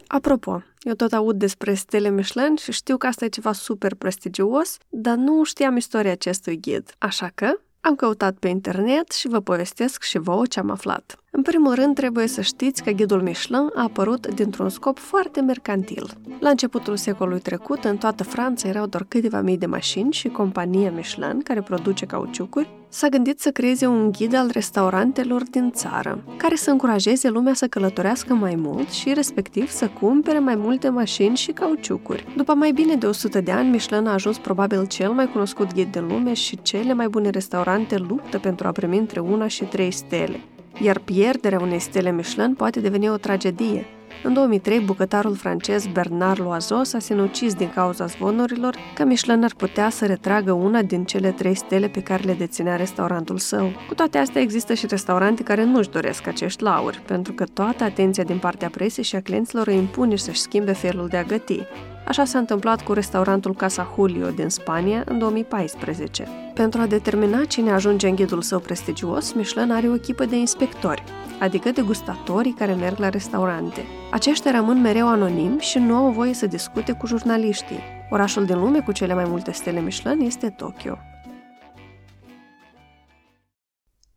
Apropo, 0.07 0.63
eu 0.79 0.93
tot 0.93 1.13
aud 1.13 1.37
despre 1.37 1.73
stele 1.73 2.09
Michelin 2.09 2.55
și 2.55 2.71
știu 2.71 2.97
că 2.97 3.07
asta 3.07 3.25
e 3.25 3.29
ceva 3.29 3.53
super 3.53 3.93
prestigios, 3.95 4.77
dar 4.89 5.15
nu 5.15 5.43
știam 5.43 5.75
istoria 5.75 6.11
acestui 6.11 6.59
ghid. 6.59 6.93
Așa 6.97 7.31
că 7.35 7.59
am 7.81 7.95
căutat 7.95 8.37
pe 8.37 8.47
internet 8.47 9.11
și 9.11 9.27
vă 9.27 9.39
povestesc 9.39 10.03
și 10.03 10.17
vouă 10.17 10.45
ce 10.45 10.59
am 10.59 10.69
aflat. 10.69 11.15
În 11.31 11.41
primul 11.41 11.73
rând, 11.73 11.95
trebuie 11.95 12.27
să 12.27 12.41
știți 12.41 12.83
că 12.83 12.91
ghidul 12.91 13.21
Michelin 13.21 13.69
a 13.75 13.83
apărut 13.83 14.27
dintr-un 14.27 14.69
scop 14.69 14.97
foarte 14.97 15.41
mercantil. 15.41 16.09
La 16.39 16.49
începutul 16.49 16.95
secolului 16.95 17.39
trecut, 17.39 17.83
în 17.83 17.97
toată 17.97 18.23
Franța 18.23 18.67
erau 18.67 18.85
doar 18.85 19.05
câteva 19.07 19.41
mii 19.41 19.57
de 19.57 19.65
mașini 19.65 20.11
și 20.11 20.27
compania 20.27 20.91
Michelin, 20.91 21.41
care 21.41 21.61
produce 21.61 22.05
cauciucuri, 22.05 22.69
s-a 22.89 23.07
gândit 23.07 23.39
să 23.39 23.51
creeze 23.51 23.85
un 23.85 24.11
ghid 24.11 24.33
al 24.33 24.49
restaurantelor 24.51 25.43
din 25.43 25.71
țară, 25.71 26.23
care 26.37 26.55
să 26.55 26.69
încurajeze 26.71 27.29
lumea 27.29 27.53
să 27.53 27.67
călătorească 27.67 28.33
mai 28.33 28.55
mult 28.55 28.89
și, 28.89 29.13
respectiv, 29.13 29.69
să 29.69 29.89
cumpere 29.99 30.39
mai 30.39 30.55
multe 30.55 30.89
mașini 30.89 31.35
și 31.35 31.51
cauciucuri. 31.51 32.33
După 32.35 32.53
mai 32.53 32.71
bine 32.71 32.95
de 32.95 33.05
100 33.05 33.41
de 33.41 33.51
ani, 33.51 33.69
Michelin 33.69 34.07
a 34.07 34.13
ajuns 34.13 34.37
probabil 34.37 34.85
cel 34.85 35.11
mai 35.11 35.31
cunoscut 35.31 35.73
ghid 35.73 35.91
din 35.91 36.07
lume 36.07 36.33
și 36.33 36.61
cele 36.61 36.93
mai 36.93 37.07
bune 37.07 37.29
restaurante 37.29 37.97
luptă 37.97 38.39
pentru 38.39 38.67
a 38.67 38.71
primi 38.71 38.97
între 38.97 39.19
una 39.19 39.47
și 39.47 39.63
trei 39.63 39.91
stele 39.91 40.39
iar 40.81 40.99
pierderea 40.99 41.59
unei 41.59 41.79
stele 41.79 42.11
Michelin 42.11 42.53
poate 42.53 42.79
deveni 42.79 43.09
o 43.09 43.17
tragedie. 43.17 43.85
În 44.23 44.33
2003, 44.33 44.79
bucătarul 44.79 45.35
francez 45.35 45.85
Bernard 45.87 46.39
Loiseau 46.39 46.83
s-a 46.83 46.99
sinucis 46.99 47.53
din 47.53 47.69
cauza 47.69 48.05
zvonurilor 48.05 48.75
că 48.95 49.03
Michelin 49.03 49.43
ar 49.43 49.53
putea 49.57 49.89
să 49.89 50.05
retragă 50.05 50.51
una 50.51 50.81
din 50.81 51.03
cele 51.03 51.31
trei 51.31 51.55
stele 51.55 51.87
pe 51.87 52.01
care 52.01 52.23
le 52.23 52.33
deținea 52.33 52.75
restaurantul 52.75 53.37
său. 53.37 53.71
Cu 53.87 53.93
toate 53.95 54.17
astea, 54.17 54.41
există 54.41 54.73
și 54.73 54.85
restaurante 54.87 55.43
care 55.43 55.63
nu-și 55.63 55.89
doresc 55.89 56.27
acești 56.27 56.63
lauri, 56.63 57.01
pentru 57.05 57.33
că 57.33 57.43
toată 57.43 57.83
atenția 57.83 58.23
din 58.23 58.37
partea 58.37 58.69
presei 58.69 59.03
și 59.03 59.15
a 59.15 59.21
clienților 59.21 59.67
îi 59.67 59.75
impune 59.77 60.15
să-și 60.15 60.41
schimbe 60.41 60.71
felul 60.71 61.07
de 61.07 61.17
a 61.17 61.23
găti. 61.23 61.61
Așa 62.07 62.25
s-a 62.25 62.37
întâmplat 62.37 62.83
cu 62.83 62.93
restaurantul 62.93 63.55
Casa 63.55 63.93
Julio 63.95 64.29
din 64.29 64.49
Spania 64.49 65.03
în 65.05 65.19
2014. 65.19 66.27
Pentru 66.53 66.81
a 66.81 66.87
determina 66.87 67.45
cine 67.45 67.71
ajunge 67.71 68.07
în 68.07 68.15
ghidul 68.15 68.41
său 68.41 68.59
prestigios, 68.59 69.33
Michelin 69.33 69.71
are 69.71 69.87
o 69.87 69.93
echipă 69.93 70.25
de 70.25 70.35
inspectori, 70.35 71.03
adică 71.39 71.71
degustatorii 71.71 72.53
care 72.53 72.73
merg 72.73 72.97
la 72.97 73.09
restaurante. 73.09 73.85
Aceștia 74.11 74.51
rămân 74.51 74.81
mereu 74.81 75.07
anonimi 75.07 75.59
și 75.59 75.77
nu 75.77 75.95
au 75.95 76.11
voie 76.11 76.33
să 76.33 76.45
discute 76.45 76.91
cu 76.91 77.07
jurnaliștii. 77.07 77.79
Orașul 78.09 78.45
din 78.45 78.59
lume 78.59 78.81
cu 78.81 78.91
cele 78.91 79.13
mai 79.13 79.25
multe 79.27 79.51
stele 79.51 79.81
Michelin 79.81 80.25
este 80.25 80.49
Tokyo. 80.49 80.97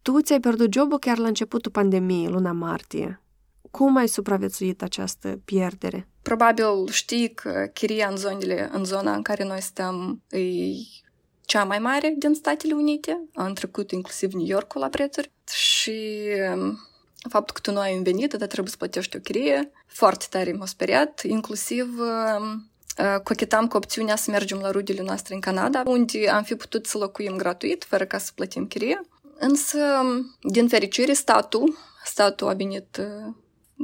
Tu 0.03 0.21
ți-ai 0.21 0.41
pierdut 0.41 0.73
jobul 0.73 0.99
chiar 0.99 1.19
la 1.19 1.27
începutul 1.27 1.71
pandemiei, 1.71 2.29
luna 2.29 2.53
martie. 2.53 3.23
Cum 3.71 3.97
ai 3.97 4.09
supraviețuit 4.09 4.83
această 4.83 5.41
pierdere? 5.45 6.10
Probabil 6.23 6.89
știi 6.91 7.35
că 7.35 7.71
chiria 7.75 8.09
în, 8.09 8.17
zonele, 8.17 8.69
în 8.73 8.85
zona 8.85 9.15
în 9.15 9.23
care 9.23 9.45
noi 9.45 9.61
stăm 9.61 10.23
e 10.31 10.41
cea 11.51 11.65
mai 11.65 11.79
mare 11.79 12.15
din 12.19 12.35
Statele 12.35 12.75
Unite. 12.75 13.21
Am 13.35 13.53
trecut 13.53 13.91
inclusiv 13.91 14.33
New 14.33 14.47
Yorkul 14.47 14.81
la 14.81 14.89
prețuri 14.89 15.31
și 15.53 16.21
um, 16.55 16.79
faptul 17.29 17.55
că 17.55 17.61
tu 17.61 17.73
nu 17.73 17.79
ai 17.79 18.03
venit, 18.03 18.35
dar 18.35 18.49
trebuie 18.49 18.71
să 18.71 18.77
plătești 18.77 19.17
o 19.17 19.21
chirie, 19.21 19.71
foarte 19.87 20.27
tare 20.31 20.53
m-a 20.53 20.67
speriat, 20.67 21.23
inclusiv 21.23 21.99
um, 21.99 22.71
uh, 22.99 23.21
cochetam 23.23 23.69
cu 23.69 23.77
opțiunea 23.77 24.17
să 24.17 24.31
mergem 24.31 24.59
la 24.59 24.71
rudele 24.71 25.03
noastre 25.03 25.35
în 25.35 25.41
Canada, 25.41 25.83
unde 25.87 26.29
am 26.29 26.43
fi 26.43 26.55
putut 26.55 26.87
să 26.87 26.99
locuim 26.99 27.37
gratuit, 27.37 27.85
fără 27.85 28.05
ca 28.05 28.19
să 28.19 28.31
plătim 28.35 28.67
chirie. 28.67 29.01
Însă, 29.39 29.79
din 30.43 30.69
fericire, 30.69 31.13
statul, 31.13 31.77
statul 32.05 32.49
a 32.49 32.53
venit 32.53 32.97
uh, 33.01 33.35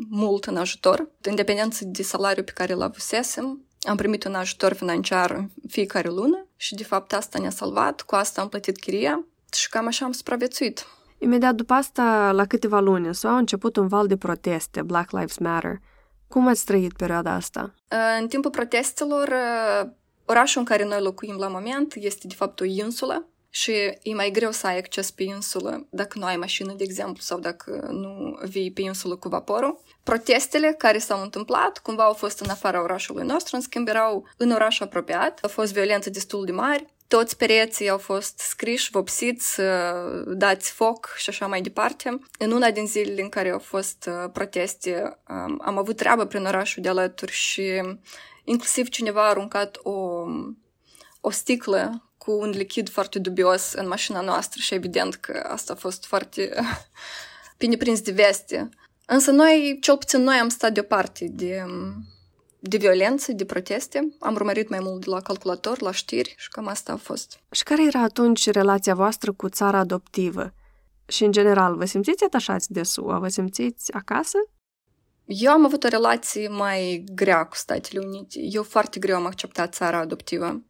mult 0.09 0.45
în 0.45 0.57
ajutor. 0.57 1.09
Independență 1.29 1.85
de 1.85 2.03
salariul 2.03 2.45
pe 2.45 2.53
care 2.53 2.73
îl 2.73 2.83
avusesem, 2.83 3.61
am 3.81 3.97
primit 3.97 4.25
un 4.25 4.35
ajutor 4.35 4.73
financiar 4.73 5.31
în 5.31 5.49
fiecare 5.69 6.09
lună 6.09 6.47
și, 6.57 6.75
de 6.75 6.85
fapt, 6.85 7.13
asta 7.13 7.39
ne-a 7.39 7.51
salvat. 7.51 8.01
Cu 8.01 8.15
asta 8.15 8.41
am 8.41 8.49
plătit 8.49 8.79
chiria 8.79 9.25
și 9.53 9.69
cam 9.69 9.87
așa 9.87 10.05
am 10.05 10.13
supraviețuit. 10.13 10.87
Imediat 11.19 11.55
după 11.55 11.73
asta, 11.73 12.31
la 12.33 12.47
câteva 12.47 12.81
luni, 12.81 13.15
s-a 13.15 13.37
început 13.37 13.77
un 13.77 13.89
val 13.89 14.07
de 14.07 14.17
proteste, 14.17 14.83
Black 14.83 15.11
Lives 15.11 15.39
Matter. 15.39 15.81
Cum 16.29 16.49
ați 16.49 16.65
trăit 16.65 16.93
perioada 16.93 17.33
asta? 17.33 17.75
În 18.21 18.29
timpul 18.29 18.51
protestelor, 18.51 19.33
orașul 20.25 20.61
în 20.61 20.67
care 20.67 20.85
noi 20.85 21.01
locuim 21.01 21.37
la 21.37 21.49
moment 21.49 21.95
este, 21.95 22.27
de 22.27 22.35
fapt, 22.35 22.61
o 22.61 22.65
insulă 22.65 23.27
și 23.57 23.73
e 24.03 24.15
mai 24.15 24.31
greu 24.31 24.51
să 24.51 24.67
ai 24.67 24.79
acces 24.79 25.11
pe 25.11 25.23
insulă 25.23 25.87
dacă 25.91 26.19
nu 26.19 26.25
ai 26.25 26.37
mașină, 26.37 26.73
de 26.73 26.85
exemplu, 26.85 27.23
sau 27.23 27.39
dacă 27.39 27.89
nu 27.91 28.39
vii 28.43 28.73
pe 28.73 28.81
insulă 28.81 29.17
cu 29.17 29.29
vaporul. 29.29 29.81
Protestele 30.03 30.75
care 30.79 30.99
s-au 30.99 31.23
întâmplat 31.23 31.79
cumva 31.79 32.05
au 32.05 32.13
fost 32.13 32.41
în 32.41 32.51
afara 32.51 32.83
orașului 32.83 33.27
nostru, 33.27 33.57
în 33.57 33.63
schimb 33.63 33.89
erau 33.89 34.29
în 34.37 34.51
oraș 34.51 34.81
apropiat. 34.81 35.39
A 35.43 35.49
fost 35.49 35.73
violență 35.73 36.11
destul 36.11 36.45
de 36.45 36.53
mari, 36.53 36.87
toți 37.09 37.37
pereții 37.37 37.89
au 37.89 37.99
fost 37.99 38.39
scriși, 38.39 38.91
vopsiți, 38.91 39.61
dați 40.27 40.71
foc 40.71 41.15
și 41.17 41.31
așa 41.31 41.47
mai 41.47 41.61
departe. 41.61 42.19
În 42.39 42.51
una 42.51 42.71
din 42.71 42.87
zilele 42.87 43.23
în 43.23 43.29
care 43.29 43.51
au 43.51 43.59
fost 43.59 44.09
uh, 44.09 44.31
proteste, 44.33 45.19
um, 45.29 45.61
am 45.65 45.79
avut 45.79 45.97
treabă 45.97 46.25
prin 46.25 46.45
orașul 46.45 46.83
de 46.83 46.89
alături 46.89 47.33
și 47.33 47.83
inclusiv 48.45 48.89
cineva 48.89 49.25
a 49.25 49.29
aruncat 49.29 49.79
o, 49.83 50.25
o 51.21 51.31
sticlă 51.31 52.01
cu 52.27 52.33
un 52.33 52.51
lichid 52.51 52.89
foarte 52.89 53.19
dubios 53.19 53.73
în 53.73 53.89
mașina 53.89 54.21
noastră 54.21 54.61
și 54.61 54.75
evident 54.75 55.15
că 55.15 55.47
asta 55.49 55.73
a 55.73 55.77
fost 55.77 56.05
foarte 56.05 56.55
bine 57.59 57.77
prins 57.77 58.01
de 58.01 58.13
veste. 58.13 58.69
Însă 59.07 59.31
noi, 59.31 59.79
cel 59.81 59.97
puțin 59.97 60.23
noi, 60.23 60.37
am 60.37 60.49
stat 60.49 60.73
deoparte 60.73 61.27
de, 61.31 61.65
de 62.59 62.77
violență, 62.77 63.33
de 63.33 63.45
proteste. 63.45 64.17
Am 64.19 64.35
urmărit 64.35 64.69
mai 64.69 64.79
mult 64.83 65.05
de 65.05 65.11
la 65.11 65.21
calculator, 65.21 65.81
la 65.81 65.91
știri 65.91 66.35
și 66.39 66.49
cam 66.49 66.67
asta 66.67 66.93
a 66.93 66.97
fost. 66.97 67.39
Și 67.51 67.63
care 67.63 67.87
era 67.87 68.01
atunci 68.01 68.51
relația 68.51 68.95
voastră 68.95 69.33
cu 69.33 69.49
țara 69.49 69.79
adoptivă? 69.79 70.55
Și, 71.07 71.25
în 71.25 71.33
general, 71.33 71.77
vă 71.77 71.85
simțiți 71.85 72.25
atașați 72.25 72.73
de 72.73 72.83
SUA? 72.83 73.19
Vă 73.19 73.29
simțiți 73.29 73.93
acasă? 73.93 74.39
Eu 75.25 75.51
am 75.53 75.65
avut 75.65 75.85
o 75.85 75.89
relație 75.89 76.49
mai 76.49 77.05
grea 77.15 77.45
cu 77.45 77.57
Statele 77.57 78.07
Unite. 78.07 78.41
Eu 78.41 78.63
foarte 78.63 78.99
greu 78.99 79.17
am 79.17 79.27
acceptat 79.27 79.75
țara 79.75 79.99
adoptivă. 79.99 80.63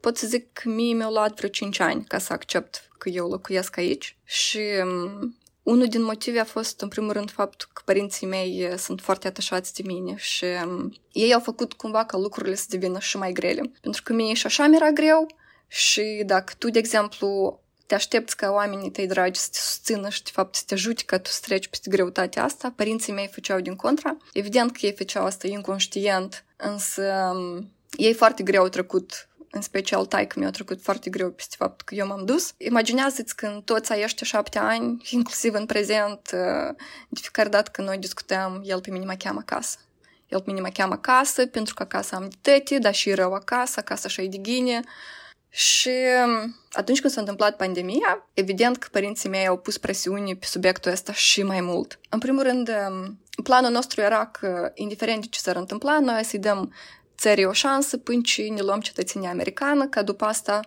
Pot 0.00 0.16
să 0.16 0.26
zic 0.26 0.52
că 0.52 0.68
mie 0.68 0.94
mi-au 0.94 1.12
luat 1.12 1.36
vreo 1.36 1.48
5 1.48 1.80
ani 1.80 2.04
ca 2.04 2.18
să 2.18 2.32
accept 2.32 2.88
că 2.98 3.08
eu 3.08 3.28
locuiesc 3.28 3.76
aici 3.76 4.16
și 4.24 4.60
unul 5.62 5.86
din 5.88 6.02
motive 6.02 6.38
a 6.38 6.44
fost, 6.44 6.80
în 6.80 6.88
primul 6.88 7.12
rând, 7.12 7.30
faptul 7.30 7.68
că 7.72 7.82
părinții 7.84 8.26
mei 8.26 8.68
sunt 8.76 9.00
foarte 9.00 9.26
atașați 9.26 9.74
de 9.74 9.82
mine 9.86 10.16
și 10.16 10.44
ei 11.12 11.34
au 11.34 11.40
făcut 11.40 11.72
cumva 11.72 12.04
ca 12.04 12.18
lucrurile 12.18 12.54
să 12.54 12.66
devină 12.68 12.98
și 12.98 13.16
mai 13.16 13.32
grele. 13.32 13.72
Pentru 13.80 14.02
că 14.02 14.12
mie 14.12 14.34
și 14.34 14.46
așa 14.46 14.66
mi-era 14.66 14.90
greu 14.90 15.26
și 15.66 16.22
dacă 16.26 16.52
tu, 16.58 16.70
de 16.70 16.78
exemplu, 16.78 17.60
te 17.86 17.94
aștepți 17.94 18.36
ca 18.36 18.50
oamenii 18.50 18.90
tăi 18.90 19.06
dragi 19.06 19.40
să 19.40 19.48
te 19.52 19.58
susțină 19.58 20.08
și, 20.08 20.22
de 20.22 20.30
fapt, 20.32 20.54
să 20.54 20.62
te 20.66 20.74
ajute 20.74 21.02
ca 21.06 21.18
tu 21.18 21.30
să 21.30 21.40
treci 21.42 21.68
peste 21.68 21.90
greutatea 21.90 22.44
asta, 22.44 22.72
părinții 22.76 23.12
mei 23.12 23.30
făceau 23.32 23.60
din 23.60 23.76
contra. 23.76 24.16
Evident 24.32 24.72
că 24.72 24.86
ei 24.86 24.94
făceau 24.96 25.24
asta 25.24 25.46
inconștient, 25.46 26.44
însă 26.56 27.32
ei 27.96 28.14
foarte 28.14 28.42
greu 28.42 28.62
au 28.62 28.68
trecut 28.68 29.27
în 29.50 29.60
special 29.60 30.06
taică 30.06 30.38
mi-a 30.38 30.50
trecut 30.50 30.82
foarte 30.82 31.10
greu 31.10 31.30
peste 31.30 31.54
faptul 31.58 31.86
că 31.86 31.94
eu 31.94 32.06
m-am 32.06 32.24
dus. 32.24 32.52
Imaginează-ți 32.56 33.36
când 33.36 33.64
toți 33.64 33.92
ai 33.92 34.02
ăștia 34.02 34.26
șapte 34.26 34.58
ani, 34.58 35.08
inclusiv 35.10 35.54
în 35.54 35.66
prezent, 35.66 36.30
uh, 36.32 36.74
de 37.08 37.20
fiecare 37.20 37.48
dată 37.48 37.70
când 37.70 37.88
noi 37.88 37.98
discutăm, 37.98 38.62
el 38.64 38.80
pe 38.80 38.90
mine 38.90 39.04
mă 39.04 39.14
cheamă 39.18 39.38
acasă. 39.38 39.78
El 40.28 40.40
pe 40.40 40.50
mine 40.50 40.60
mă 40.60 40.68
cheamă 40.72 40.92
acasă 40.92 41.46
pentru 41.46 41.74
că 41.74 41.82
acasă 41.82 42.14
am 42.14 42.28
de 42.28 42.36
tete, 42.40 42.78
dar 42.78 42.94
și 42.94 43.14
rău 43.14 43.32
acasă, 43.32 43.74
acasă 43.76 44.02
așa 44.06 44.22
e 44.22 44.28
de 44.28 44.36
ghine. 44.36 44.80
Și 45.50 45.90
um, 46.24 46.56
atunci 46.72 47.00
când 47.00 47.12
s-a 47.12 47.20
întâmplat 47.20 47.56
pandemia, 47.56 48.28
evident 48.34 48.76
că 48.76 48.88
părinții 48.90 49.28
mei 49.28 49.46
au 49.46 49.58
pus 49.58 49.78
presiuni 49.78 50.36
pe 50.36 50.46
subiectul 50.46 50.92
ăsta 50.92 51.12
și 51.12 51.42
mai 51.42 51.60
mult. 51.60 52.00
În 52.08 52.18
primul 52.18 52.42
rând, 52.42 52.68
um, 52.68 53.20
planul 53.42 53.70
nostru 53.70 54.00
era 54.00 54.26
că, 54.26 54.70
indiferent 54.74 55.20
de 55.20 55.26
ce 55.30 55.40
s-ar 55.40 55.56
întâmpla, 55.56 55.98
noi 56.00 56.24
să-i 56.24 56.38
dăm 56.38 56.72
țării 57.18 57.44
o 57.44 57.52
șansă 57.52 57.96
până 57.96 58.20
ce 58.24 58.42
ne 58.42 58.60
luăm 58.60 58.80
cetățenia 58.80 59.30
americană, 59.30 59.86
ca 59.86 60.02
după 60.02 60.24
asta 60.24 60.60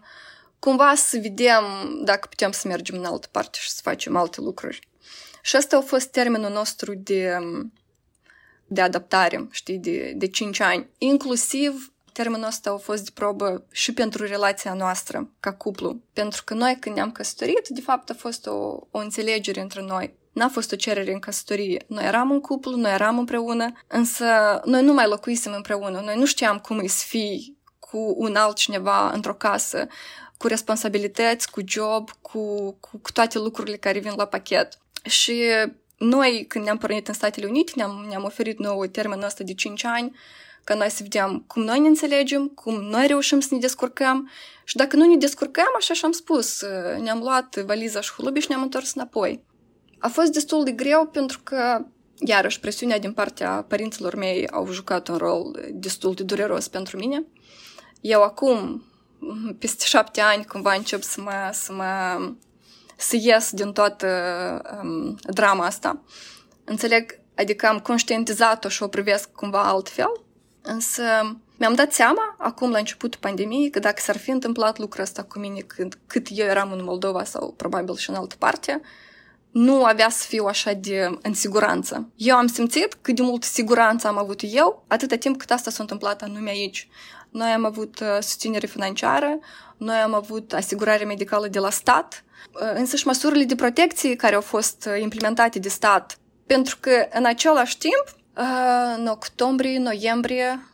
cumva 0.59 0.95
să 0.95 1.17
vedem 1.21 1.63
dacă 2.03 2.27
putem 2.27 2.51
să 2.51 2.67
mergem 2.67 2.97
în 2.97 3.05
altă 3.05 3.27
parte 3.31 3.57
și 3.61 3.69
să 3.69 3.79
facem 3.83 4.15
alte 4.15 4.41
lucruri. 4.41 4.89
Și 5.41 5.55
asta 5.55 5.77
a 5.77 5.81
fost 5.81 6.07
termenul 6.07 6.51
nostru 6.51 6.93
de, 6.95 7.37
de 8.67 8.81
adaptare, 8.81 9.47
știi, 9.51 9.77
de, 9.77 10.13
de 10.15 10.27
5 10.27 10.59
ani. 10.59 10.89
Inclusiv 10.97 11.93
termenul 12.13 12.47
ăsta 12.47 12.71
a 12.71 12.77
fost 12.77 13.03
de 13.03 13.11
probă 13.13 13.65
și 13.71 13.93
pentru 13.93 14.25
relația 14.25 14.73
noastră 14.73 15.29
ca 15.39 15.53
cuplu. 15.53 16.01
Pentru 16.13 16.43
că 16.43 16.53
noi 16.53 16.77
când 16.79 16.95
ne-am 16.95 17.11
căsătorit, 17.11 17.67
de 17.67 17.81
fapt 17.81 18.09
a 18.09 18.13
fost 18.13 18.47
o, 18.47 18.79
o 18.91 18.99
înțelegere 18.99 19.61
între 19.61 19.81
noi. 19.81 20.19
N-a 20.33 20.47
fost 20.47 20.71
o 20.71 20.75
cerere 20.75 21.11
în 21.11 21.19
căsătorie. 21.19 21.83
Noi 21.87 22.03
eram 22.05 22.29
un 22.29 22.39
cuplu, 22.39 22.75
noi 22.75 22.91
eram 22.91 23.19
împreună, 23.19 23.71
însă 23.87 24.25
noi 24.65 24.83
nu 24.83 24.93
mai 24.93 25.07
locuisem 25.07 25.53
împreună. 25.53 26.01
Noi 26.05 26.15
nu 26.17 26.25
știam 26.25 26.59
cum 26.59 26.77
îi 26.77 26.87
să 26.87 27.05
fii 27.07 27.57
cu 27.79 28.13
un 28.17 28.35
altcineva 28.35 29.11
într-o 29.11 29.33
casă, 29.33 29.87
cu 30.37 30.47
responsabilități, 30.47 31.51
cu 31.51 31.61
job, 31.65 32.09
cu, 32.21 32.71
cu, 32.79 32.97
cu 33.01 33.11
toate 33.11 33.37
lucrurile 33.37 33.77
care 33.77 33.99
vin 33.99 34.13
la 34.15 34.25
pachet. 34.25 34.77
Și 35.03 35.43
noi, 35.97 36.45
când 36.47 36.63
ne-am 36.63 36.77
pornit 36.77 37.07
în 37.07 37.13
Statele 37.13 37.47
Unite, 37.47 37.71
ne-am, 37.75 38.05
ne-am 38.09 38.23
oferit 38.23 38.59
nouă 38.59 38.87
termenul 38.87 39.25
ăsta 39.25 39.43
de 39.43 39.53
5 39.53 39.83
ani, 39.83 40.15
ca 40.63 40.73
noi 40.73 40.89
să 40.89 40.99
vedem 41.01 41.43
cum 41.47 41.63
noi 41.63 41.79
ne 41.79 41.87
înțelegem, 41.87 42.47
cum 42.47 42.73
noi 42.73 43.07
reușim 43.07 43.39
să 43.39 43.47
ne 43.51 43.59
descurcăm 43.59 44.29
și 44.63 44.75
dacă 44.75 44.95
nu 44.95 45.05
ne 45.05 45.15
descurcăm, 45.15 45.73
așa 45.77 45.93
și-am 45.93 46.11
spus, 46.11 46.63
ne-am 47.01 47.19
luat 47.19 47.55
valiza 47.55 48.01
și 48.01 48.13
hulubii 48.13 48.41
și 48.41 48.49
ne-am 48.49 48.61
întors 48.61 48.93
înapoi. 48.93 49.43
A 50.01 50.07
fost 50.07 50.31
destul 50.31 50.63
de 50.63 50.71
greu 50.71 51.05
pentru 51.05 51.39
că, 51.43 51.85
iarăși, 52.19 52.59
presiunea 52.59 52.99
din 52.99 53.13
partea 53.13 53.65
părinților 53.67 54.15
mei 54.15 54.47
au 54.47 54.71
jucat 54.71 55.07
un 55.07 55.17
rol 55.17 55.59
destul 55.73 56.13
de 56.13 56.23
dureros 56.23 56.67
pentru 56.67 56.97
mine. 56.97 57.23
Eu 58.01 58.23
acum, 58.23 58.83
peste 59.59 59.85
șapte 59.85 60.21
ani, 60.21 60.45
cumva 60.45 60.73
încep 60.73 61.01
să 61.01 61.21
mă, 61.21 61.49
să 61.51 61.73
mă 61.73 62.19
să 62.97 63.15
ies 63.19 63.51
din 63.51 63.71
toată 63.71 64.07
um, 64.81 65.17
drama 65.29 65.65
asta. 65.65 66.01
Înțeleg, 66.63 67.19
adică 67.35 67.67
am 67.67 67.79
conștientizat-o 67.79 68.69
și 68.69 68.83
o 68.83 68.87
privesc 68.87 69.31
cumva 69.31 69.63
altfel, 69.63 70.21
însă 70.61 71.03
mi-am 71.57 71.73
dat 71.73 71.93
seama, 71.93 72.35
acum 72.37 72.71
la 72.71 72.77
începutul 72.77 73.19
pandemiei, 73.19 73.69
că 73.69 73.79
dacă 73.79 74.01
s-ar 74.01 74.17
fi 74.17 74.29
întâmplat 74.29 74.77
lucrul 74.77 75.03
ăsta 75.03 75.23
cu 75.23 75.39
mine 75.39 75.59
cât, 75.59 75.97
cât 76.07 76.27
eu 76.29 76.45
eram 76.45 76.71
în 76.71 76.83
Moldova 76.83 77.23
sau 77.23 77.53
probabil 77.57 77.95
și 77.95 78.09
în 78.09 78.15
altă 78.15 78.35
parte, 78.39 78.81
nu 79.51 79.83
avea 79.83 80.09
să 80.09 80.25
fiu 80.27 80.45
așa 80.45 80.73
de 80.73 81.17
în 81.21 81.33
siguranță. 81.33 82.09
Eu 82.15 82.35
am 82.35 82.47
simțit 82.47 82.97
cât 83.01 83.15
de 83.15 83.21
multă 83.21 83.45
siguranță 83.45 84.07
am 84.07 84.17
avut 84.17 84.39
eu, 84.43 84.83
atâta 84.87 85.15
timp 85.15 85.37
cât 85.37 85.51
asta 85.51 85.69
s-a 85.69 85.81
întâmplat 85.81 86.21
anume 86.21 86.49
aici. 86.49 86.87
Noi 87.29 87.49
am 87.49 87.65
avut 87.65 87.99
uh, 87.99 88.07
susținere 88.21 88.67
financiară, 88.67 89.39
noi 89.77 89.95
am 89.95 90.13
avut 90.13 90.53
asigurare 90.53 91.03
medicală 91.03 91.47
de 91.47 91.59
la 91.59 91.69
stat, 91.69 92.23
uh, 92.51 92.71
însă 92.73 92.95
și 92.95 93.07
măsurile 93.07 93.43
de 93.43 93.55
protecție 93.55 94.15
care 94.15 94.35
au 94.35 94.41
fost 94.41 94.89
uh, 94.93 95.01
implementate 95.01 95.59
de 95.59 95.69
stat. 95.69 96.17
Pentru 96.45 96.77
că 96.79 97.07
în 97.11 97.25
același 97.25 97.77
timp, 97.77 98.03
în 98.97 99.07
octombrie, 99.07 99.79
noiembrie 99.79 100.67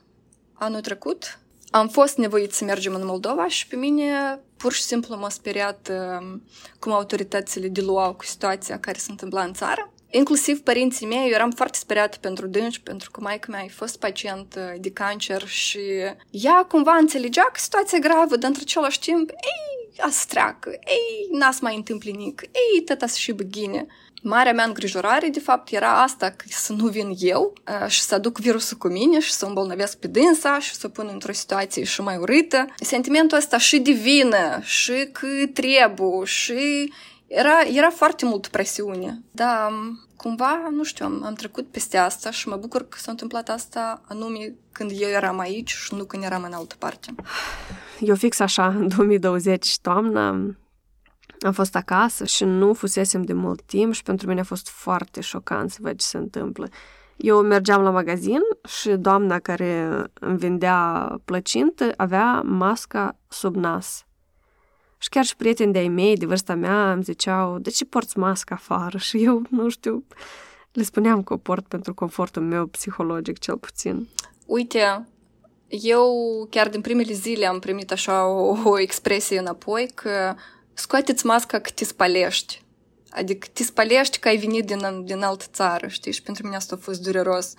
anul 0.54 0.82
trecut, 0.82 1.40
am 1.70 1.88
fost 1.88 2.18
nevoit 2.18 2.54
să 2.54 2.64
mergem 2.64 2.94
în 2.94 3.06
Moldova 3.06 3.48
și 3.48 3.68
pe 3.68 3.76
mine 3.76 4.40
pur 4.58 4.74
și 4.74 4.82
simplu 4.82 5.16
m-a 5.16 5.30
speriat 5.30 5.92
uh, 5.92 6.40
cum 6.80 6.92
autoritățile 6.92 7.68
diluau 7.68 8.14
cu 8.14 8.24
situația 8.26 8.80
care 8.80 8.98
se 8.98 9.12
întâmpla 9.12 9.44
în 9.44 9.54
țară. 9.54 9.92
Inclusiv 10.10 10.62
părinții 10.62 11.06
mei, 11.06 11.26
eu 11.26 11.34
eram 11.34 11.52
foarte 11.52 11.78
speriată 11.78 12.18
pentru 12.22 12.48
dânși, 12.48 12.82
pentru 12.82 13.12
că 13.12 13.22
maica 13.22 13.48
mea 13.50 13.62
a 13.62 13.68
fost 13.70 14.00
pacient 14.00 14.56
uh, 14.58 14.80
de 14.80 14.92
cancer 14.92 15.48
și 15.48 15.80
ea 16.30 16.66
cumva 16.70 16.96
înțelegea 16.96 17.44
că 17.44 17.60
situația 17.60 17.98
e 17.98 18.08
gravă, 18.08 18.36
dar 18.36 18.50
într 18.50 18.62
același 18.62 19.00
timp, 19.00 19.30
ei, 19.30 20.00
a 20.00 20.10
să 20.10 20.26
treacă, 20.28 20.70
ei, 20.70 21.28
n-a 21.32 21.52
să 21.52 21.60
mai 21.62 21.76
întâmple 21.76 22.12
nic, 22.12 22.42
ei, 22.42 22.82
tata 22.82 23.08
să 23.08 23.18
și 23.18 23.32
băghine. 23.32 23.88
Marea 24.24 24.54
mea 24.54 24.66
îngrijorare, 24.66 25.28
de 25.28 25.40
fapt, 25.40 25.72
era 25.72 26.02
asta, 26.02 26.30
că 26.30 26.46
să 26.48 26.74
nu 26.74 26.88
vin 26.88 27.14
eu 27.20 27.54
uh, 27.82 27.88
și 27.88 28.02
să 28.02 28.16
aduc 28.16 28.38
virusul 28.38 28.78
cu 28.78 28.88
mine 28.88 29.20
și 29.20 29.32
să 29.32 29.46
îmbolnăvesc 29.46 29.98
pe 29.98 30.08
dânsa 30.08 30.60
și 30.60 30.74
să 30.74 30.88
pun 30.88 31.10
într-o 31.14 31.32
situație 31.32 31.84
și 31.84 32.02
mai 32.02 32.18
urâtă. 32.18 32.66
Sentimentul 32.80 33.38
ăsta 33.38 33.58
și 33.58 33.80
divină, 33.80 34.60
și 34.62 35.10
că 35.12 35.28
trebuie, 35.54 36.26
și 36.26 36.94
era, 37.28 37.62
era 37.74 37.90
foarte 37.90 38.26
mult 38.26 38.48
presiune. 38.48 39.22
Da, 39.32 39.70
cumva, 40.16 40.70
nu 40.72 40.84
știu, 40.84 41.06
am, 41.06 41.24
am 41.26 41.34
trecut 41.34 41.68
peste 41.72 41.98
asta 41.98 42.32
și 42.32 42.48
mă 42.48 42.56
bucur 42.56 42.88
că 42.88 42.98
s-a 42.98 43.12
întâmplat 43.12 43.50
asta 43.50 44.02
anume 44.08 44.54
când 44.72 44.92
eu 45.00 45.10
eram 45.10 45.40
aici 45.40 45.72
și 45.72 45.94
nu 45.94 46.04
când 46.04 46.24
eram 46.24 46.44
în 46.44 46.54
altă 46.54 46.76
parte. 46.80 47.16
Eu 48.00 48.16
fix 48.16 48.40
așa, 48.40 48.68
în 48.68 48.88
2020, 48.88 49.78
toamna, 49.82 50.56
am 51.46 51.52
fost 51.52 51.76
acasă 51.76 52.26
și 52.26 52.44
nu 52.44 52.74
fusesem 52.74 53.22
de 53.22 53.34
mult 53.34 53.62
timp 53.62 53.94
și 53.94 54.04
pentru 54.04 54.28
mine 54.28 54.40
a 54.40 54.44
fost 54.44 54.70
foarte 54.70 55.22
șocant 55.22 55.72
să 55.72 55.78
văd 55.82 55.98
ce 55.98 56.06
se 56.06 56.18
întâmplă. 56.18 56.68
Eu 57.18 57.42
mergeam 57.42 57.82
la 57.82 57.90
magazin 57.90 58.40
și 58.68 58.90
doamna 58.90 59.40
care 59.40 60.04
îmi 60.14 60.38
vendea 60.38 61.08
plăcintă 61.26 61.94
avea 61.98 62.42
masca 62.42 63.18
sub 63.28 63.56
nas. 63.56 64.06
Și 64.98 65.10
chiar 65.10 65.26
și 65.26 65.36
prieteni 65.36 65.74
de-ai 65.74 65.88
mei, 65.88 66.18
de 66.18 66.26
vârsta 66.26 66.56
mea, 66.56 66.92
îmi 66.92 67.04
ziceau, 67.04 67.60
de 67.60 67.70
ce 67.70 67.86
porți 67.86 68.18
masca 68.18 68.56
afară? 68.56 68.98
Și 68.98 69.24
eu, 69.24 69.42
nu 69.50 69.70
știu, 69.70 70.06
le 70.72 70.84
spuneam 70.84 71.24
că 71.24 71.34
o 71.34 71.38
port 71.38 71.68
pentru 71.68 71.94
confortul 71.94 72.42
meu 72.42 72.66
psihologic, 72.66 73.40
cel 73.40 73.58
puțin. 73.58 74.08
Uite, 74.46 75.08
eu 75.68 76.12
chiar 76.50 76.70
din 76.70 76.82
primele 76.82 77.14
zile 77.14 77.46
am 77.46 77.60
primit 77.60 77.92
așa 77.92 78.28
o, 78.28 78.58
o 78.64 78.80
expresie 78.80 79.40
înapoi 79.40 79.92
că 79.94 80.36
scoateți 80.78 81.26
masca 81.26 81.60
că 81.60 81.70
te 81.70 81.84
spalești. 81.84 82.62
Adică 83.10 83.48
te 83.54 83.64
spalești 83.64 84.20
că 84.20 84.28
ai 84.28 84.38
venit 84.38 84.66
din, 84.66 85.04
din 85.04 85.22
altă 85.22 85.46
țară, 85.54 85.88
știi? 85.88 86.12
Și 86.12 86.22
pentru 86.22 86.44
mine 86.44 86.56
asta 86.56 86.76
a 86.76 86.84
fost 86.84 87.02
dureros. 87.02 87.54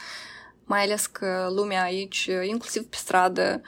Mai 0.64 0.83
ales 0.83 1.07
că 1.07 1.48
lumea 1.54 1.83
aici, 1.83 2.31
inclusiv 2.42 2.83
pe 2.83 2.96
stradă, 2.96 3.62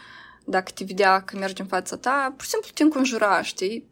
dacă 0.44 0.70
te 0.74 0.84
vedea 0.84 1.20
că 1.22 1.36
mergi 1.36 1.60
în 1.60 1.66
fața 1.66 1.96
ta, 1.96 2.32
pur 2.36 2.44
și 2.44 2.50
simplu 2.50 2.70
te 2.74 2.82
înconjura, 2.82 3.42
știi? 3.42 3.88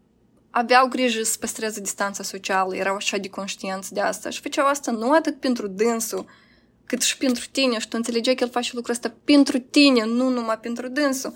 Aveau 0.49 0.87
grijă 0.87 1.23
să 1.23 1.37
păstreze 1.39 1.79
distanța 1.79 2.23
socială, 2.23 2.75
erau 2.75 2.95
așa 2.95 3.17
de 3.17 3.29
conștienți 3.29 3.93
de 3.93 3.99
asta 3.99 4.29
și 4.29 4.41
făceau 4.41 4.67
asta 4.67 4.91
nu 4.91 5.11
atât 5.11 5.39
pentru 5.39 5.67
dânsul, 5.67 6.25
cât 6.85 7.01
și 7.01 7.17
pentru 7.17 7.45
tine 7.51 7.79
și 7.79 7.87
tu 7.87 7.95
înțelegeai 7.97 8.35
că 8.35 8.43
el 8.43 8.49
face 8.49 8.71
lucrul 8.73 8.93
ăsta 8.93 9.13
pentru 9.23 9.59
tine, 9.59 10.05
nu 10.05 10.29
numai 10.29 10.59
pentru 10.59 10.87
dânsul. 10.87 11.33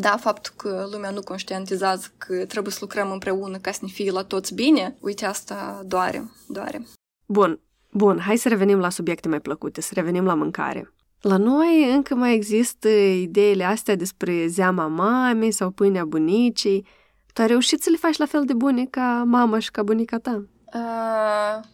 Da, 0.00 0.16
faptul 0.16 0.52
că 0.56 0.88
lumea 0.92 1.10
nu 1.10 1.20
conștientizează 1.20 2.06
că 2.18 2.44
trebuie 2.46 2.72
să 2.72 2.78
lucrăm 2.80 3.10
împreună 3.10 3.58
ca 3.58 3.72
să 3.72 3.78
ne 3.82 3.88
fie 3.88 4.10
la 4.10 4.22
toți 4.22 4.54
bine, 4.54 4.96
uite, 5.00 5.24
asta 5.24 5.82
doare, 5.86 6.30
doare. 6.48 6.86
Bun, 7.26 7.60
bun, 7.90 8.18
hai 8.18 8.36
să 8.36 8.48
revenim 8.48 8.78
la 8.78 8.90
subiecte 8.90 9.28
mai 9.28 9.40
plăcute, 9.40 9.80
să 9.80 9.90
revenim 9.94 10.24
la 10.24 10.34
mâncare. 10.34 10.92
La 11.20 11.36
noi 11.36 11.92
încă 11.94 12.14
mai 12.14 12.34
există 12.34 12.88
ideile 12.88 13.64
astea 13.64 13.96
despre 13.96 14.46
zeama 14.46 14.86
mamei 14.86 15.50
sau 15.50 15.70
pâinea 15.70 16.04
bunicii. 16.04 16.86
Tu 17.32 17.40
ai 17.40 17.46
reușit 17.46 17.82
să 17.82 17.90
le 17.90 17.96
faci 17.96 18.16
la 18.16 18.26
fel 18.26 18.44
de 18.44 18.54
bune 18.54 18.84
ca 18.84 19.24
mama 19.26 19.58
și 19.58 19.70
ca 19.70 19.82
bunica 19.82 20.18
ta? 20.18 20.44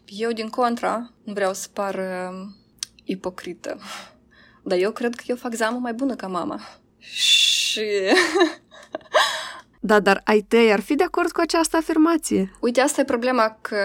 eu, 0.07 0.31
din 0.33 0.49
contra, 0.49 1.11
nu 1.25 1.33
vreau 1.33 1.53
să 1.53 1.69
par 1.73 2.01
ipocrită, 3.05 3.79
dar 4.63 4.79
eu 4.79 4.91
cred 4.91 5.15
că 5.15 5.23
eu 5.27 5.37
fac 5.37 5.55
zeamă 5.55 5.79
mai 5.79 5.93
bună 5.93 6.15
ca 6.15 6.27
mama. 6.27 6.61
Și 6.99 7.54
Da, 9.87 10.01
dar 10.01 10.21
ai 10.25 10.41
tăi 10.41 10.73
ar 10.73 10.81
fi 10.81 10.95
de 10.95 11.05
acord 11.05 11.31
cu 11.31 11.41
această 11.41 11.77
afirmație? 11.77 12.53
Uite, 12.61 12.81
asta 12.81 13.01
e 13.01 13.05
problema 13.05 13.59
că 13.61 13.77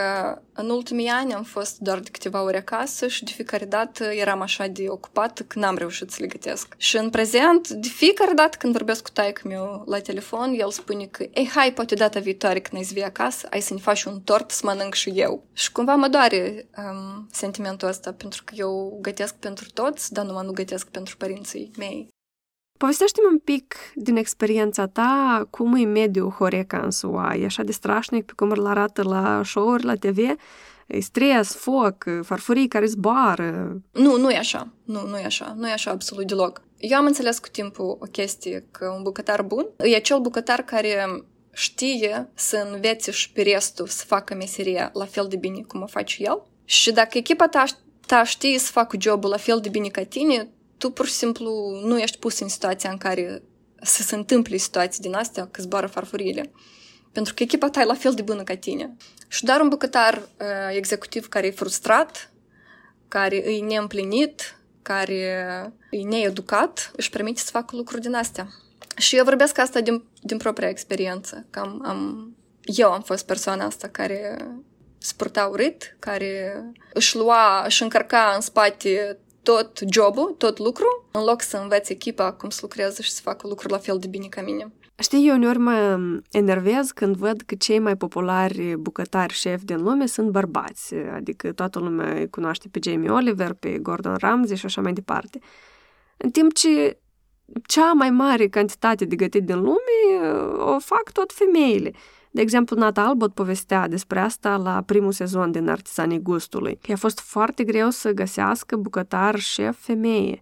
în 0.53 0.69
ultimii 0.69 1.07
ani 1.07 1.33
am 1.33 1.43
fost 1.43 1.77
doar 1.77 1.99
de 1.99 2.09
câteva 2.09 2.43
ori 2.43 2.57
acasă 2.57 3.07
și 3.07 3.23
de 3.23 3.31
fiecare 3.31 3.65
dată 3.65 4.03
eram 4.03 4.41
așa 4.41 4.67
de 4.67 4.85
ocupată 4.87 5.43
că 5.43 5.59
n-am 5.59 5.77
reușit 5.77 6.11
să 6.11 6.17
le 6.21 6.27
gătesc. 6.27 6.73
Și 6.77 6.97
în 6.97 7.09
prezent, 7.09 7.67
de 7.67 7.87
fiecare 7.87 8.33
dată 8.33 8.57
când 8.59 8.73
vorbesc 8.73 9.03
cu 9.03 9.09
taică 9.09 9.41
meu 9.47 9.83
la 9.85 9.99
telefon, 9.99 10.53
el 10.57 10.71
spune 10.71 11.05
că, 11.05 11.25
ei, 11.33 11.49
hai, 11.49 11.73
poate 11.73 11.95
data 11.95 12.19
viitoare 12.19 12.59
când 12.59 12.81
ai 12.81 12.87
să 12.87 12.93
vii 12.93 13.03
acasă, 13.03 13.47
ai 13.51 13.61
să 13.61 13.73
ne 13.73 13.79
faci 13.79 14.03
un 14.03 14.21
tort 14.21 14.51
să 14.51 14.61
mănânc 14.63 14.93
și 14.93 15.09
eu. 15.09 15.43
Și 15.53 15.71
cumva 15.71 15.95
mă 15.95 16.07
doare 16.07 16.69
um, 16.77 17.27
sentimentul 17.31 17.87
ăsta, 17.87 18.13
pentru 18.13 18.43
că 18.45 18.53
eu 18.57 18.99
gătesc 19.01 19.35
pentru 19.35 19.69
toți, 19.73 20.13
dar 20.13 20.25
numai 20.25 20.45
nu 20.45 20.51
gătesc 20.51 20.87
pentru 20.87 21.17
părinții 21.17 21.71
mei. 21.77 22.07
Povestește-mi 22.79 23.31
un 23.31 23.39
pic 23.39 23.75
din 23.95 24.15
experiența 24.15 24.87
ta 24.87 25.47
cum 25.49 25.75
e 25.75 25.85
mediul 25.85 26.29
Horeca 26.29 26.77
în 26.77 26.91
SUA. 26.91 27.35
E 27.35 27.45
așa 27.45 27.63
de 27.63 27.71
strașnic 27.71 28.25
pe 28.25 28.31
cum 28.35 28.49
îl 28.49 28.67
arată 28.67 29.03
la 29.03 29.41
show-uri, 29.43 29.83
la 29.83 29.95
TV? 29.95 30.17
E 30.87 30.99
stres, 30.99 31.55
foc, 31.55 32.05
farfurii 32.23 32.67
care 32.67 32.85
zboară. 32.85 33.81
Nu, 33.91 34.17
nu 34.17 34.29
e 34.29 34.37
așa. 34.37 34.67
Nu, 34.83 35.07
nu 35.07 35.17
e 35.17 35.25
așa. 35.25 35.53
Nu 35.57 35.67
e 35.67 35.71
așa 35.71 35.91
absolut 35.91 36.27
deloc. 36.27 36.61
Eu 36.77 36.97
am 36.97 37.05
înțeles 37.05 37.39
cu 37.39 37.47
timpul 37.47 37.97
o 37.99 38.05
chestie 38.05 38.65
că 38.71 38.93
un 38.97 39.03
bucătar 39.03 39.41
bun 39.41 39.67
e 39.77 39.95
acel 39.95 40.19
bucătar 40.19 40.61
care 40.61 41.23
știe 41.51 42.29
să 42.33 42.67
învețe 42.71 43.11
și 43.11 43.31
pe 43.31 43.41
restul 43.41 43.87
să 43.87 44.05
facă 44.05 44.35
meseria 44.35 44.89
la 44.93 45.05
fel 45.05 45.25
de 45.29 45.35
bine 45.35 45.61
cum 45.67 45.81
o 45.81 45.87
face 45.87 46.23
el. 46.23 46.41
Și 46.65 46.91
dacă 46.91 47.17
echipa 47.17 47.47
ta, 47.47 47.63
ta 48.05 48.23
știe 48.23 48.59
să 48.59 48.71
facă 48.71 48.97
jobul 48.99 49.29
la 49.29 49.37
fel 49.37 49.59
de 49.59 49.69
bine 49.69 49.87
ca 49.87 50.03
tine, 50.03 50.49
tu 50.79 50.89
pur 50.89 51.05
și 51.05 51.13
simplu 51.13 51.79
nu 51.83 51.99
ești 51.99 52.17
pus 52.17 52.39
în 52.39 52.47
situația 52.47 52.89
în 52.89 52.97
care 52.97 53.41
să 53.81 54.03
se 54.03 54.15
întâmple 54.15 54.57
situații 54.57 55.01
din 55.01 55.13
astea, 55.13 55.47
că 55.51 55.61
zboară 55.61 55.87
farfurile. 55.87 56.51
Pentru 57.11 57.33
că 57.33 57.43
echipa 57.43 57.69
ta 57.69 57.81
e 57.81 57.85
la 57.85 57.93
fel 57.93 58.13
de 58.13 58.21
bună 58.21 58.43
ca 58.43 58.55
tine. 58.55 58.95
Și 59.27 59.43
doar 59.43 59.61
un 59.61 59.69
bucătar 59.69 60.17
uh, 60.17 60.75
executiv 60.75 61.27
care 61.27 61.47
e 61.47 61.51
frustrat, 61.51 62.31
care 63.07 63.35
e 63.35 63.61
neîmplinit, 63.61 64.59
care 64.81 65.13
e 65.89 66.01
needucat, 66.01 66.91
își 66.95 67.09
permite 67.09 67.39
să 67.39 67.51
facă 67.51 67.75
lucruri 67.75 68.01
din 68.01 68.13
astea. 68.13 68.47
Și 68.97 69.15
eu 69.15 69.23
vorbesc 69.23 69.57
asta 69.57 69.81
din, 69.81 70.03
din 70.21 70.37
propria 70.37 70.69
experiență, 70.69 71.45
că 71.49 71.59
am, 71.59 71.83
am, 71.85 72.31
eu 72.63 72.91
am 72.91 73.01
fost 73.01 73.25
persoana 73.25 73.65
asta 73.65 73.87
care 73.87 74.47
spurta 74.97 75.45
urât, 75.45 75.95
care 75.99 76.63
își 76.93 77.15
lua, 77.15 77.63
își 77.65 77.83
încărca 77.83 78.31
în 78.35 78.41
spate 78.41 79.19
tot 79.51 79.79
jobul, 79.91 80.35
tot 80.37 80.57
lucru, 80.57 81.05
în 81.11 81.23
loc 81.23 81.41
să 81.41 81.57
înveți 81.57 81.91
echipa 81.91 82.31
cum 82.31 82.49
să 82.49 82.59
lucreze 82.61 83.01
și 83.01 83.11
să 83.11 83.21
facă 83.23 83.47
lucruri 83.47 83.71
la 83.73 83.79
fel 83.79 83.97
de 83.99 84.07
bine 84.07 84.27
ca 84.27 84.41
mine. 84.41 84.73
Știi, 84.95 85.27
eu 85.27 85.35
uneori 85.35 85.57
mă 85.57 85.99
enervez 86.31 86.91
când 86.91 87.15
văd 87.15 87.41
că 87.41 87.55
cei 87.55 87.79
mai 87.79 87.95
populari 87.95 88.75
bucătari 88.77 89.33
șefi 89.33 89.65
din 89.65 89.81
lume 89.81 90.05
sunt 90.05 90.29
bărbați, 90.29 90.95
adică 90.95 91.51
toată 91.51 91.79
lumea 91.79 92.13
îi 92.13 92.29
cunoaște 92.29 92.67
pe 92.71 92.79
Jamie 92.83 93.09
Oliver, 93.09 93.53
pe 93.53 93.77
Gordon 93.77 94.15
Ramsay 94.19 94.57
și 94.57 94.65
așa 94.65 94.81
mai 94.81 94.93
departe. 94.93 95.39
În 96.17 96.29
timp 96.29 96.53
ce 96.53 96.99
cea 97.65 97.91
mai 97.93 98.09
mare 98.09 98.47
cantitate 98.47 99.05
de 99.05 99.15
gătit 99.15 99.43
din 99.43 99.59
lume 99.59 100.29
o 100.57 100.79
fac 100.79 101.11
tot 101.11 101.31
femeile. 101.31 101.91
De 102.31 102.41
exemplu, 102.41 102.75
Nata 102.75 103.01
Albot 103.01 103.33
povestea 103.33 103.87
despre 103.87 104.19
asta 104.19 104.55
la 104.55 104.81
primul 104.81 105.11
sezon 105.11 105.51
din 105.51 105.69
Artizanii 105.69 106.21
Gustului, 106.21 106.77
că 106.81 106.91
a 106.91 106.95
fost 106.95 107.19
foarte 107.19 107.63
greu 107.63 107.89
să 107.89 108.11
găsească 108.11 108.75
bucătar 108.75 109.39
șef 109.39 109.77
femeie. 109.79 110.41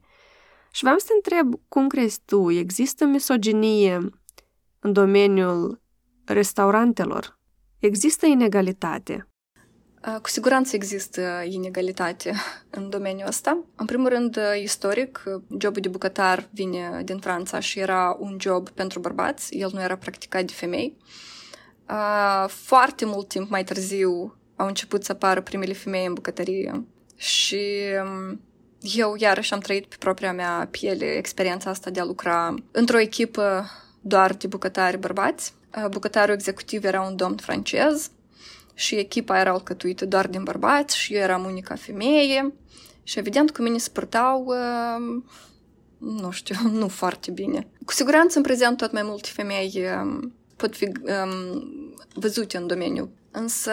Și 0.72 0.84
vreau 0.84 0.98
să 0.98 1.06
te 1.08 1.14
întreb, 1.14 1.62
cum 1.68 1.88
crezi 1.88 2.20
tu, 2.26 2.52
există 2.52 3.06
misoginie 3.06 4.10
în 4.80 4.94
domeniul 4.94 5.82
restaurantelor? 6.26 7.40
Există 7.80 8.26
inegalitate? 8.26 9.28
Cu 10.22 10.30
siguranță 10.30 10.76
există 10.76 11.44
inegalitate 11.46 12.34
în 12.70 12.90
domeniul 12.90 13.28
ăsta. 13.28 13.64
În 13.76 13.86
primul 13.86 14.10
rând, 14.10 14.40
istoric, 14.62 15.24
jobul 15.60 15.82
de 15.82 15.88
bucătar 15.88 16.50
vine 16.52 17.02
din 17.06 17.18
Franța 17.18 17.60
și 17.60 17.80
era 17.80 18.16
un 18.20 18.38
job 18.40 18.70
pentru 18.70 19.00
bărbați, 19.00 19.56
el 19.56 19.70
nu 19.74 19.82
era 19.82 19.98
practicat 19.98 20.44
de 20.44 20.54
femei. 20.54 20.98
Uh, 21.90 22.50
foarte 22.50 23.06
mult 23.06 23.28
timp 23.28 23.50
mai 23.50 23.64
târziu 23.64 24.36
au 24.56 24.68
început 24.68 25.04
să 25.04 25.12
apară 25.12 25.42
primele 25.42 25.74
femei 25.74 26.06
în 26.06 26.14
bucătărie 26.14 26.86
și 27.16 27.62
um, 28.04 28.42
eu 28.82 29.16
iarăși 29.18 29.54
am 29.54 29.60
trăit 29.60 29.86
pe 29.86 29.96
propria 30.00 30.34
mea 30.34 30.68
piele 30.72 31.06
experiența 31.06 31.70
asta 31.70 31.90
de 31.90 32.00
a 32.00 32.04
lucra 32.04 32.56
într-o 32.72 33.00
echipă 33.00 33.70
doar 34.02 34.34
de 34.34 34.48
bucătari 34.48 34.98
bărbați. 34.98 35.54
Uh, 35.78 35.90
bucătarul 35.90 36.34
executiv 36.34 36.84
era 36.84 37.02
un 37.02 37.16
domn 37.16 37.36
francez 37.36 38.12
și 38.74 38.96
echipa 38.96 39.40
era 39.40 39.52
alcătuită 39.52 40.06
doar 40.06 40.28
din 40.28 40.44
bărbați 40.44 40.98
și 40.98 41.14
eu 41.14 41.22
eram 41.22 41.46
unica 41.46 41.76
femeie 41.76 42.54
și 43.04 43.20
evident 43.20 43.52
cu 43.52 43.62
mine 43.62 43.78
se 43.78 43.90
purtau 43.90 44.46
uh, 44.46 45.24
nu 45.98 46.32
știu, 46.32 46.56
nu 46.80 46.88
foarte 46.88 47.32
bine. 47.32 47.68
Cu 47.86 47.94
siguranță 47.94 48.38
în 48.38 48.44
prezent 48.44 48.78
tot 48.78 48.92
mai 48.92 49.04
multe 49.04 49.30
femei 49.34 49.86
um, 50.02 50.34
pot 50.58 50.76
fi 50.76 50.86
um, 50.86 51.94
văzute 52.14 52.58
în 52.58 52.68
domeniu. 52.68 53.10
Însă 53.32 53.72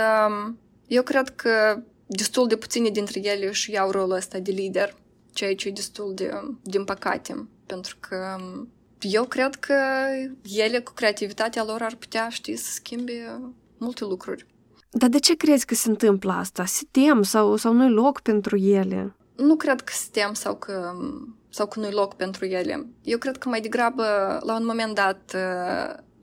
eu 0.86 1.02
cred 1.02 1.28
că 1.28 1.82
destul 2.06 2.46
de 2.46 2.56
puține 2.56 2.88
dintre 2.88 3.20
ele 3.22 3.48
își 3.48 3.70
iau 3.70 3.90
rolul 3.90 4.16
ăsta 4.16 4.38
de 4.38 4.50
lider, 4.50 4.96
ceea 5.32 5.54
ce 5.54 5.68
e 5.68 5.72
destul 5.72 6.12
de, 6.14 6.30
din 6.62 6.84
păcate, 6.84 7.48
pentru 7.66 7.96
că 8.00 8.36
eu 9.00 9.24
cred 9.24 9.54
că 9.54 9.74
ele, 10.42 10.80
cu 10.80 10.92
creativitatea 10.92 11.64
lor, 11.64 11.82
ar 11.82 11.94
putea, 11.94 12.28
ști, 12.28 12.56
să 12.56 12.72
schimbe 12.72 13.40
multe 13.78 14.04
lucruri. 14.04 14.46
Dar 14.90 15.08
de 15.08 15.18
ce 15.18 15.36
crezi 15.36 15.66
că 15.66 15.74
se 15.74 15.88
întâmplă 15.88 16.32
asta? 16.32 16.64
Se 16.64 16.82
tem 16.90 17.22
sau, 17.22 17.56
sau 17.56 17.72
nu-i 17.72 17.90
loc 17.90 18.20
pentru 18.20 18.56
ele? 18.56 19.14
Nu 19.36 19.56
cred 19.56 19.80
că 19.80 19.92
se 19.96 20.08
tem 20.10 20.32
sau 20.32 20.56
că, 20.56 20.92
sau 21.48 21.66
că 21.66 21.80
nu-i 21.80 21.90
loc 21.90 22.14
pentru 22.14 22.44
ele. 22.44 22.86
Eu 23.02 23.18
cred 23.18 23.36
că 23.36 23.48
mai 23.48 23.60
degrabă, 23.60 24.04
la 24.42 24.56
un 24.56 24.64
moment 24.64 24.94
dat, 24.94 25.36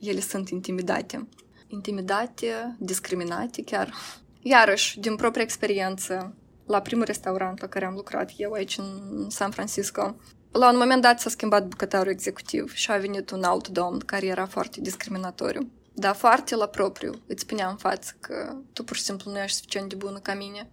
ele 0.02 0.20
sunt 0.20 0.50
intimidate. 0.50 1.28
Intimidate, 1.68 2.76
discriminate 2.80 3.64
chiar. 3.64 3.94
Iarăși, 4.42 5.00
din 5.00 5.16
propria 5.16 5.44
experiență, 5.44 6.36
la 6.66 6.82
primul 6.82 7.06
restaurant 7.06 7.62
la 7.62 7.68
care 7.68 7.86
am 7.86 7.94
lucrat 7.94 8.32
eu 8.38 8.52
aici 8.52 8.78
în 8.78 9.30
San 9.30 9.52
Francisco, 9.52 10.16
la 10.52 10.72
un 10.72 10.78
moment 10.78 11.02
dat 11.02 11.20
s-a 11.20 11.30
schimbat 11.30 11.68
bucătarul 11.68 12.12
executiv 12.12 12.74
și 12.74 12.92
a 12.92 12.98
venit 12.98 13.32
un 13.32 13.44
alt 13.44 13.68
domn 13.68 14.00
care 14.00 14.26
era 14.26 14.46
foarte 14.46 14.82
discriminatoriu. 14.82 15.72
Dar 15.94 16.16
foarte 16.16 16.56
la 16.56 16.68
propriu. 16.68 17.14
Îți 17.28 17.42
spunea 17.42 17.70
în 17.70 17.76
față 17.76 18.14
că 18.20 18.56
tu 18.74 18.84
pur 18.84 18.96
și 18.96 19.02
simplu 19.02 19.32
nu 19.32 19.38
ești 19.38 19.58
suficient 19.58 19.90
de 19.90 19.96
bună 19.96 20.20
ca 20.20 20.34
mine. 20.34 20.72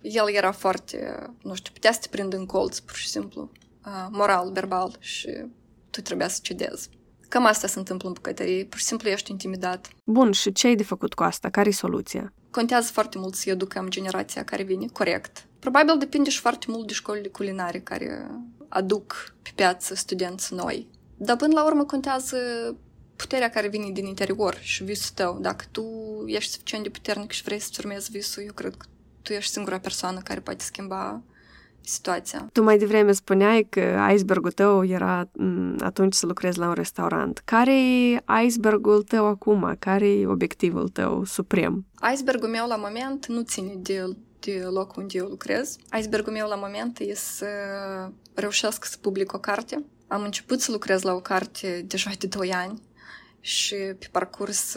El 0.00 0.30
era 0.30 0.52
foarte, 0.52 1.26
nu 1.42 1.54
știu, 1.54 1.72
putea 1.72 1.92
să 1.92 1.98
te 2.00 2.08
prindă 2.08 2.36
în 2.36 2.46
colț, 2.46 2.78
pur 2.78 2.96
și 2.96 3.08
simplu, 3.08 3.50
moral, 4.10 4.52
verbal 4.52 4.96
și 4.98 5.44
tu 5.90 6.00
trebuia 6.00 6.28
să 6.28 6.38
cedezi. 6.42 6.88
Cam 7.34 7.46
asta 7.46 7.66
se 7.66 7.78
întâmplă 7.78 8.08
în 8.08 8.14
bucătărie, 8.14 8.64
pur 8.64 8.78
și 8.78 8.84
simplu 8.84 9.08
ești 9.08 9.30
intimidat. 9.30 9.88
Bun, 10.04 10.32
și 10.32 10.52
ce 10.52 10.66
ai 10.66 10.74
de 10.74 10.82
făcut 10.82 11.14
cu 11.14 11.22
asta? 11.22 11.50
Care 11.50 11.68
e 11.68 11.72
soluția? 11.72 12.32
Contează 12.50 12.92
foarte 12.92 13.18
mult 13.18 13.34
să 13.34 13.50
educăm 13.50 13.88
generația 13.88 14.44
care 14.44 14.62
vine 14.62 14.86
corect. 14.92 15.46
Probabil 15.58 15.98
depinde 15.98 16.30
și 16.30 16.40
foarte 16.40 16.66
mult 16.68 16.86
de 16.86 16.92
școlile 16.92 17.28
culinare 17.28 17.80
care 17.80 18.30
aduc 18.68 19.34
pe 19.42 19.50
piață 19.54 19.94
studenți 19.94 20.54
noi. 20.54 20.86
Dar 21.16 21.36
până 21.36 21.52
la 21.54 21.64
urmă 21.64 21.84
contează 21.84 22.36
puterea 23.16 23.50
care 23.50 23.68
vine 23.68 23.90
din 23.90 24.06
interior 24.06 24.58
și 24.60 24.84
visul 24.84 25.14
tău. 25.14 25.38
Dacă 25.40 25.64
tu 25.70 25.84
ești 26.26 26.52
suficient 26.52 26.82
de 26.84 26.90
puternic 26.90 27.30
și 27.30 27.42
vrei 27.42 27.58
să-ți 27.58 27.80
urmezi 27.80 28.10
visul, 28.10 28.42
eu 28.42 28.52
cred 28.52 28.74
că 28.76 28.86
tu 29.22 29.32
ești 29.32 29.52
singura 29.52 29.78
persoană 29.78 30.20
care 30.20 30.40
poate 30.40 30.64
schimba 30.64 31.22
situația. 31.86 32.48
Tu 32.52 32.62
mai 32.62 32.78
devreme 32.78 33.12
spuneai 33.12 33.66
că 33.70 34.08
icebergul 34.14 34.52
tău 34.52 34.84
era 34.84 35.28
atunci 35.78 36.14
să 36.14 36.26
lucrezi 36.26 36.58
la 36.58 36.66
un 36.66 36.72
restaurant. 36.72 37.42
Care 37.44 37.74
e 37.74 38.22
icebergul 38.44 39.02
tău 39.02 39.26
acum? 39.26 39.76
Care 39.78 40.08
e 40.08 40.26
obiectivul 40.26 40.88
tău 40.88 41.24
suprem? 41.24 41.86
Icebergul 42.12 42.48
meu 42.48 42.66
la 42.66 42.76
moment 42.76 43.26
nu 43.26 43.42
ține 43.42 43.74
de, 43.76 44.16
de 44.38 44.66
locul 44.70 45.02
unde 45.02 45.18
eu 45.18 45.26
lucrez. 45.26 45.76
Icebergul 45.98 46.32
meu 46.32 46.48
la 46.48 46.56
moment 46.56 46.98
e 46.98 47.14
să 47.14 47.46
reușesc 48.34 48.84
să 48.84 48.96
public 49.00 49.32
o 49.32 49.38
carte. 49.38 49.84
Am 50.06 50.22
început 50.22 50.60
să 50.60 50.72
lucrez 50.72 51.02
la 51.02 51.12
o 51.12 51.20
carte 51.20 51.84
deja 51.86 52.10
de 52.18 52.26
2 52.26 52.52
ani 52.52 52.82
și 53.40 53.74
pe 53.74 54.08
parcurs, 54.10 54.76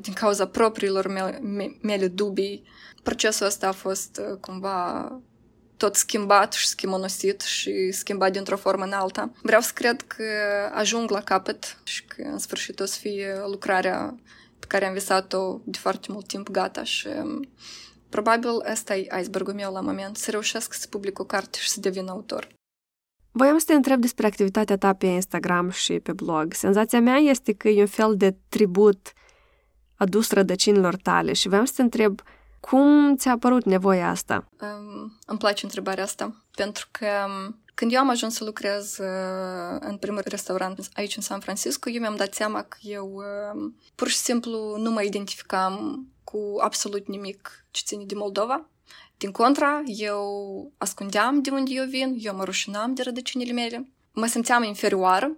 din 0.00 0.12
cauza 0.12 0.46
propriilor 0.46 1.08
mele, 1.08 1.40
mele 1.82 2.08
dubii, 2.08 2.62
procesul 3.02 3.46
ăsta 3.46 3.68
a 3.68 3.72
fost 3.72 4.20
cumva 4.40 5.20
tot 5.76 5.94
schimbat 5.94 6.52
și 6.52 6.66
schimonosit 6.66 7.40
și 7.40 7.90
schimbat 7.92 8.32
dintr-o 8.32 8.56
formă 8.56 8.84
în 8.84 8.92
alta. 8.92 9.30
Vreau 9.42 9.60
să 9.60 9.70
cred 9.74 10.02
că 10.02 10.24
ajung 10.72 11.10
la 11.10 11.22
capăt 11.22 11.78
și 11.84 12.04
că 12.04 12.22
în 12.22 12.38
sfârșit 12.38 12.80
o 12.80 12.84
să 12.84 12.98
fie 12.98 13.34
lucrarea 13.50 14.14
pe 14.58 14.66
care 14.66 14.86
am 14.86 14.92
visat-o 14.92 15.60
de 15.64 15.78
foarte 15.78 16.06
mult 16.10 16.26
timp 16.26 16.50
gata 16.50 16.84
și 16.84 17.08
probabil 18.08 18.50
ăsta 18.72 18.96
e 18.96 19.06
icebergul 19.20 19.54
meu 19.54 19.72
la 19.72 19.80
moment, 19.80 20.16
să 20.16 20.30
reușesc 20.30 20.74
să 20.74 20.86
public 20.88 21.18
o 21.18 21.24
carte 21.24 21.58
și 21.60 21.70
să 21.70 21.80
devin 21.80 22.08
autor. 22.08 22.48
Voiam 23.30 23.58
să 23.58 23.64
te 23.66 23.74
întreb 23.74 24.00
despre 24.00 24.26
activitatea 24.26 24.76
ta 24.76 24.92
pe 24.92 25.06
Instagram 25.06 25.70
și 25.70 26.00
pe 26.00 26.12
blog. 26.12 26.52
Senzația 26.52 27.00
mea 27.00 27.16
este 27.16 27.52
că 27.52 27.68
e 27.68 27.80
un 27.80 27.86
fel 27.86 28.16
de 28.16 28.36
tribut 28.48 29.12
adus 29.94 30.30
rădăcinilor 30.30 30.96
tale 30.96 31.32
și 31.32 31.48
vreau 31.48 31.64
să 31.64 31.72
te 31.76 31.82
întreb 31.82 32.20
cum 32.70 33.16
ți-a 33.16 33.30
apărut 33.30 33.64
nevoia 33.64 34.08
asta? 34.08 34.48
Um, 34.60 35.18
îmi 35.26 35.38
place 35.38 35.64
întrebarea 35.64 36.04
asta, 36.04 36.44
pentru 36.54 36.88
că 36.90 37.06
um, 37.26 37.60
când 37.74 37.92
eu 37.92 38.00
am 38.00 38.08
ajuns 38.08 38.34
să 38.34 38.44
lucrez 38.44 38.98
uh, 38.98 39.76
în 39.80 39.96
primul 39.96 40.22
restaurant 40.24 40.88
aici 40.92 41.16
în 41.16 41.22
San 41.22 41.40
Francisco, 41.40 41.90
eu 41.90 42.00
mi-am 42.00 42.16
dat 42.16 42.34
seama 42.34 42.62
că 42.62 42.76
eu 42.80 43.12
uh, 43.14 43.72
pur 43.94 44.08
și 44.08 44.16
simplu 44.16 44.76
nu 44.76 44.90
mă 44.90 45.02
identificam 45.02 46.06
cu 46.24 46.56
absolut 46.60 47.08
nimic 47.08 47.66
ce 47.70 47.82
ține 47.84 48.04
de 48.04 48.14
Moldova. 48.14 48.68
Din 49.16 49.30
contra, 49.30 49.82
eu 49.86 50.26
ascundeam 50.78 51.42
de 51.42 51.50
unde 51.50 51.70
eu 51.74 51.84
vin, 51.84 52.16
eu 52.18 52.36
mă 52.36 52.44
rușinam 52.44 52.94
de 52.94 53.02
rădăcinile 53.02 53.52
mele, 53.52 53.92
mă 54.12 54.26
simțeam 54.26 54.62
inferioară, 54.62 55.36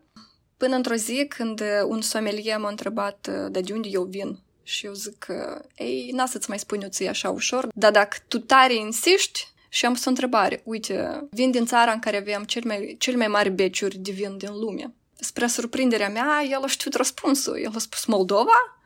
până 0.56 0.76
într-o 0.76 0.94
zi 0.94 1.26
când 1.28 1.62
un 1.86 2.00
sommelier 2.00 2.58
m-a 2.58 2.68
întrebat 2.68 3.28
uh, 3.30 3.62
de 3.62 3.72
unde 3.72 3.88
eu 3.90 4.02
vin 4.02 4.38
și 4.68 4.86
eu 4.86 4.92
zic 4.92 5.18
că, 5.18 5.64
ei, 5.76 6.10
n-a 6.12 6.26
să-ți 6.26 6.48
mai 6.48 6.58
spun 6.58 6.82
eu 6.82 6.88
ție 6.88 7.08
așa 7.08 7.30
ușor, 7.30 7.68
dar 7.74 7.90
dacă 7.90 8.16
tu 8.28 8.38
tare 8.38 8.74
insiști, 8.74 9.52
și 9.68 9.86
am 9.86 9.92
pus 9.92 10.04
o 10.04 10.08
întrebare. 10.08 10.60
Uite, 10.64 11.26
vin 11.30 11.50
din 11.50 11.66
țara 11.66 11.92
în 11.92 11.98
care 11.98 12.16
aveam 12.16 12.44
cel 12.44 12.62
mai, 12.64 12.96
cel 12.98 13.16
mai 13.16 13.26
mari 13.26 13.50
beciuri 13.50 13.96
de 13.96 14.10
vin 14.10 14.36
din 14.36 14.52
lume. 14.52 14.94
Spre 15.20 15.46
surprinderea 15.46 16.08
mea, 16.08 16.42
el 16.50 16.62
a 16.62 16.66
știut 16.66 16.94
răspunsul. 16.94 17.58
El 17.58 17.72
a 17.74 17.78
spus 17.78 18.04
Moldova? 18.04 18.80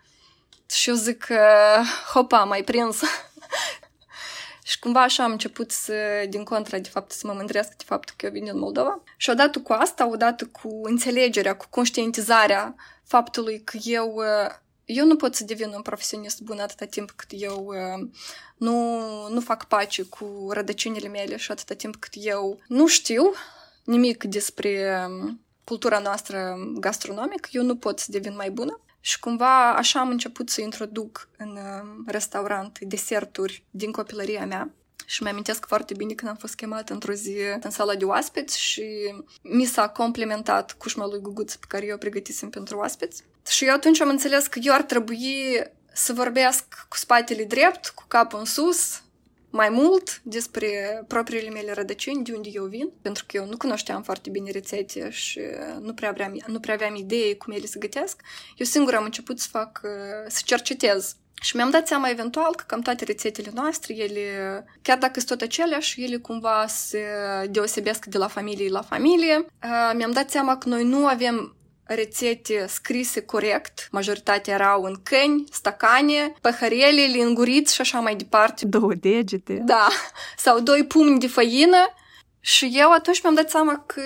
Și 0.71 0.89
eu 0.89 0.95
zic 0.95 1.19
că, 1.19 1.41
hopa, 2.13 2.45
mai 2.45 2.63
prins. 2.63 3.01
și 4.71 4.79
cumva 4.79 5.03
așa 5.03 5.25
am 5.25 5.31
început 5.31 5.71
să, 5.71 5.95
din 6.29 6.45
contra, 6.45 6.79
de 6.79 6.89
fapt, 6.89 7.13
să 7.13 7.27
mă 7.27 7.33
mândresc 7.33 7.69
de 7.69 7.85
faptul 7.87 8.15
că 8.19 8.27
eu 8.27 8.33
vin 8.33 8.45
din 8.45 8.59
Moldova. 8.59 9.03
Și 9.17 9.31
odată 9.31 9.61
cu 9.61 9.73
asta, 9.73 10.09
odată 10.09 10.47
cu 10.47 10.81
înțelegerea, 10.83 11.57
cu 11.57 11.67
conștientizarea 11.71 12.75
faptului 13.05 13.63
că 13.65 13.79
eu 13.85 14.23
eu 14.85 15.07
nu 15.07 15.17
pot 15.17 15.35
să 15.35 15.45
devin 15.45 15.73
un 15.75 15.83
profesionist 15.83 16.41
bun 16.41 16.59
atâta 16.59 16.85
timp 16.85 17.11
cât 17.11 17.29
eu 17.33 17.67
uh, 17.67 18.09
nu, 18.57 18.99
nu 19.29 19.41
fac 19.41 19.65
pace 19.65 20.03
cu 20.03 20.49
rădăcinile 20.51 21.09
mele 21.09 21.37
și 21.37 21.51
atâta 21.51 21.75
timp 21.75 21.97
cât 21.97 22.13
eu 22.17 22.61
nu 22.67 22.87
știu 22.87 23.33
nimic 23.85 24.25
despre 24.25 25.05
um, 25.09 25.41
cultura 25.65 25.99
noastră 25.99 26.57
gastronomică, 26.75 27.49
eu 27.53 27.63
nu 27.63 27.77
pot 27.77 27.99
să 27.99 28.11
devin 28.11 28.35
mai 28.35 28.51
bună. 28.51 28.81
Și 29.01 29.19
cumva 29.21 29.73
așa 29.73 30.01
am 30.01 30.09
început 30.09 30.49
să 30.49 30.61
introduc 30.61 31.29
în 31.37 31.49
um, 31.49 32.05
restaurant 32.07 32.79
deserturi 32.81 33.65
din 33.71 33.93
copilăria 33.93 34.47
mea. 34.47 34.71
Și 35.07 35.23
mi-amintesc 35.23 35.67
foarte 35.67 35.95
bine 35.95 36.15
când 36.15 36.31
am 36.31 36.37
fost 36.37 36.55
chemată 36.55 36.93
într-o 36.93 37.13
zi 37.13 37.37
în 37.61 37.71
sala 37.71 37.95
de 37.95 38.05
oaspeți 38.05 38.61
și 38.61 39.15
mi 39.43 39.65
s-a 39.65 39.89
complementat 39.89 40.73
cușma 40.73 41.07
lui 41.07 41.21
Guguț 41.21 41.55
pe 41.55 41.67
care 41.69 41.87
eu 41.87 41.95
o 41.95 41.99
pregătisem 41.99 42.51
pentru 42.51 42.79
oaspeți. 42.79 43.25
Și 43.49 43.65
eu 43.65 43.75
atunci 43.75 44.01
am 44.01 44.09
înțeles 44.09 44.47
că 44.47 44.59
eu 44.63 44.75
ar 44.75 44.83
trebui 44.83 45.63
să 45.93 46.13
vorbesc 46.13 46.65
cu 46.89 46.97
spatele 46.97 47.45
drept, 47.45 47.89
cu 47.89 48.05
capul 48.09 48.39
în 48.39 48.45
sus, 48.45 49.03
mai 49.51 49.69
mult 49.69 50.21
despre 50.23 51.03
propriile 51.09 51.51
mele 51.51 51.73
rădăcini, 51.73 52.25
de 52.25 52.33
unde 52.33 52.49
eu 52.53 52.65
vin, 52.65 52.91
pentru 53.03 53.25
că 53.27 53.37
eu 53.37 53.47
nu 53.47 53.57
cunoșteam 53.57 54.03
foarte 54.03 54.31
bine 54.31 54.51
rețete 54.51 55.11
și 55.11 55.41
nu 55.81 55.95
prea, 55.95 56.09
aveam, 56.09 56.43
nu 56.47 56.61
prea 56.61 56.75
aveam 56.75 56.95
idee 56.95 57.35
cum 57.35 57.53
ele 57.53 57.67
se 57.67 57.79
gătesc. 57.79 58.21
Eu 58.57 58.67
singur 58.67 58.95
am 58.95 59.05
început 59.05 59.39
să 59.39 59.49
fac, 59.51 59.81
să 60.29 60.41
cercetez 60.45 61.17
și 61.43 61.57
mi-am 61.57 61.71
dat 61.71 61.87
seama 61.87 62.09
eventual 62.09 62.55
că 62.55 62.65
cam 62.67 62.81
toate 62.81 63.05
rețetele 63.05 63.51
noastre, 63.55 63.97
ele, 63.97 64.21
chiar 64.83 64.99
dacă 64.99 65.13
sunt 65.21 65.31
tot 65.31 65.41
aceleași, 65.41 66.03
ele 66.03 66.17
cumva 66.17 66.67
se 66.67 67.05
deosebesc 67.51 68.05
de 68.05 68.19
la 68.19 68.29
familie 68.29 68.69
la 68.69 68.83
familie. 68.83 69.47
Mi-am 69.95 70.13
dat 70.13 70.31
seama 70.31 70.59
că 70.59 70.69
noi 70.69 70.85
nu 70.85 71.07
avem 71.07 71.57
rețete 71.85 72.67
scrise 72.69 73.23
corect. 73.23 73.89
Majoritatea 73.91 74.55
erau 74.55 74.83
în 74.83 74.97
căni, 75.03 75.45
stacane, 75.53 76.33
păhărele, 76.41 77.03
linguriți 77.13 77.75
și 77.75 77.81
așa 77.81 78.01
mai 78.01 78.17
departe. 78.17 78.67
Două 78.67 78.95
degete. 78.95 79.63
Da. 79.65 79.89
Sau 80.37 80.61
doi 80.61 80.85
pumni 80.85 81.21
de 81.21 81.27
făină. 81.27 81.95
Și 82.41 82.71
eu 82.75 82.91
atunci 82.91 83.23
mi-am 83.23 83.35
dat 83.35 83.51
seama 83.51 83.85
că 83.87 84.03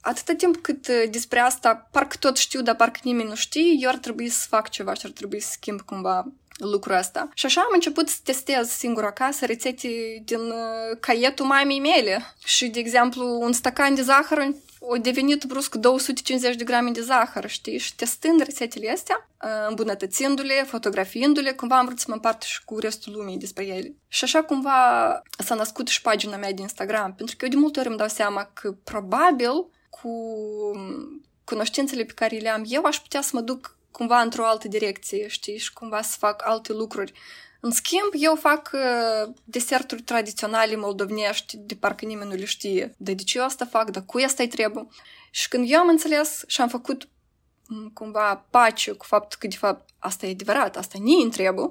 atâta 0.00 0.34
timp 0.34 0.56
cât 0.56 0.88
despre 1.10 1.38
asta 1.38 1.88
parcă 1.90 2.16
tot 2.20 2.36
știu, 2.36 2.62
dar 2.62 2.74
parcă 2.74 3.00
nimeni 3.02 3.28
nu 3.28 3.34
știe, 3.34 3.74
eu 3.78 3.88
ar 3.88 3.96
trebui 3.96 4.28
să 4.28 4.46
fac 4.48 4.68
ceva 4.68 4.94
și 4.94 5.00
ar 5.04 5.10
trebui 5.10 5.40
să 5.40 5.48
schimb 5.52 5.80
cumva 5.80 6.32
lucrul 6.58 6.96
ăsta. 6.96 7.28
Și 7.34 7.46
așa 7.46 7.60
am 7.60 7.70
început 7.72 8.08
să 8.08 8.16
testez 8.24 8.68
singur 8.68 9.04
acasă 9.04 9.46
rețete 9.46 9.88
din 10.24 10.52
caietul 11.00 11.46
mamei 11.46 11.80
mele. 11.80 12.34
Și, 12.44 12.68
de 12.68 12.78
exemplu, 12.78 13.40
un 13.40 13.52
stacan 13.52 13.94
de 13.94 14.02
zahăr 14.02 14.48
o 14.86 14.96
devenit 14.96 15.44
brusc 15.44 15.74
250 15.74 16.56
de 16.56 16.64
grame 16.64 16.90
de 16.90 17.00
zahăr, 17.00 17.48
știi? 17.48 17.78
Și 17.78 17.94
testând 17.94 18.40
rețetele 18.40 18.90
astea, 18.90 19.28
îmbunătățindu-le, 19.68 20.64
fotografiindu-le, 20.66 21.52
cumva 21.52 21.78
am 21.78 21.84
vrut 21.84 21.98
să 21.98 22.04
mă 22.08 22.14
împart 22.14 22.42
și 22.42 22.64
cu 22.64 22.78
restul 22.78 23.12
lumii 23.12 23.38
despre 23.38 23.66
ele. 23.66 23.94
Și 24.08 24.24
așa 24.24 24.42
cumva 24.42 25.22
s-a 25.38 25.54
născut 25.54 25.88
și 25.88 26.02
pagina 26.02 26.36
mea 26.36 26.52
de 26.52 26.60
Instagram, 26.60 27.14
pentru 27.14 27.36
că 27.36 27.44
eu 27.44 27.50
de 27.50 27.56
multe 27.56 27.78
ori 27.78 27.88
îmi 27.88 27.98
dau 27.98 28.08
seama 28.08 28.50
că 28.52 28.72
probabil 28.84 29.66
cu 29.90 30.10
cunoștințele 31.44 32.04
pe 32.04 32.12
care 32.12 32.36
le 32.36 32.48
am 32.48 32.64
eu 32.66 32.84
aș 32.84 33.00
putea 33.00 33.20
să 33.20 33.30
mă 33.32 33.40
duc 33.40 33.73
cumva 33.96 34.20
într-o 34.20 34.46
altă 34.46 34.68
direcție, 34.68 35.28
știi, 35.28 35.58
și 35.58 35.72
cumva 35.72 36.02
să 36.02 36.16
fac 36.18 36.42
alte 36.46 36.72
lucruri. 36.72 37.12
În 37.60 37.70
schimb, 37.70 38.10
eu 38.12 38.34
fac 38.34 38.70
uh, 38.72 39.32
deserturi 39.44 40.02
tradiționale 40.02 40.76
moldovnești, 40.76 41.56
de 41.56 41.74
parcă 41.74 42.04
nimeni 42.04 42.30
nu 42.30 42.36
le 42.36 42.44
știe. 42.44 42.94
De, 42.96 43.14
de 43.14 43.22
ce 43.22 43.38
eu 43.38 43.44
asta 43.44 43.64
fac, 43.64 43.90
dar 43.90 44.02
cui 44.06 44.24
asta-i 44.24 44.46
trebuie? 44.46 44.86
Și 45.30 45.48
când 45.48 45.70
eu 45.70 45.80
am 45.80 45.88
înțeles 45.88 46.42
și 46.46 46.60
am 46.60 46.68
făcut 46.68 47.08
cumva 47.92 48.46
pace 48.50 48.92
cu 48.92 49.04
faptul 49.04 49.38
că, 49.40 49.46
de 49.46 49.56
fapt, 49.56 49.88
asta 49.98 50.26
e 50.26 50.30
adevărat, 50.30 50.76
asta 50.76 50.98
nu 51.00 51.20
îmi 51.22 51.30
trebuie, 51.30 51.70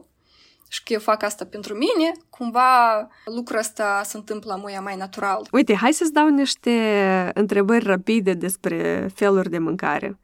și 0.68 0.84
că 0.84 0.94
eu 0.94 1.00
fac 1.00 1.24
asta 1.24 1.46
pentru 1.46 1.74
mine, 1.74 2.12
cumva 2.30 3.08
lucrul 3.26 3.58
ăsta 3.60 4.02
se 4.06 4.18
întâmplă 4.18 4.58
muia 4.62 4.82
mai 4.82 4.96
natural. 4.96 5.48
Uite, 5.52 5.76
hai 5.76 5.94
să-ți 5.94 6.14
dau 6.14 6.28
niște 6.28 7.32
întrebări 7.34 7.86
rapide 7.86 8.34
despre 8.34 9.10
feluri 9.14 9.50
de 9.50 9.58
mâncare. 9.58 10.20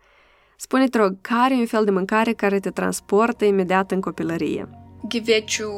Spune-te, 0.62 0.98
rog, 0.98 1.15
care 1.22 1.56
e 1.56 1.60
un 1.60 1.65
fel 1.65 1.86
de 1.86 1.91
mâncare 1.91 2.34
care 2.34 2.60
te 2.60 2.69
transportă 2.69 3.45
imediat 3.45 3.91
în 3.91 4.02
copilărie? 4.02 4.69
Ghiveciu 5.08 5.72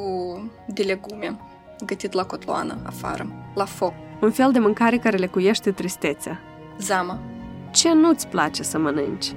de 0.68 0.84
legume, 0.84 1.40
gătit 1.86 2.14
la 2.14 2.24
cotloană, 2.24 2.78
afară, 2.86 3.28
la 3.56 3.66
foc. 3.66 3.94
Un 4.22 4.32
fel 4.32 4.52
de 4.52 4.60
mâncare 4.60 4.98
care 4.98 5.18
lecuiește 5.18 5.72
tristețea. 5.72 6.40
Zama. 6.80 7.20
Ce 7.72 7.94
nu-ți 7.94 8.28
place 8.28 8.64
să 8.64 8.78
mănânci? 8.78 9.32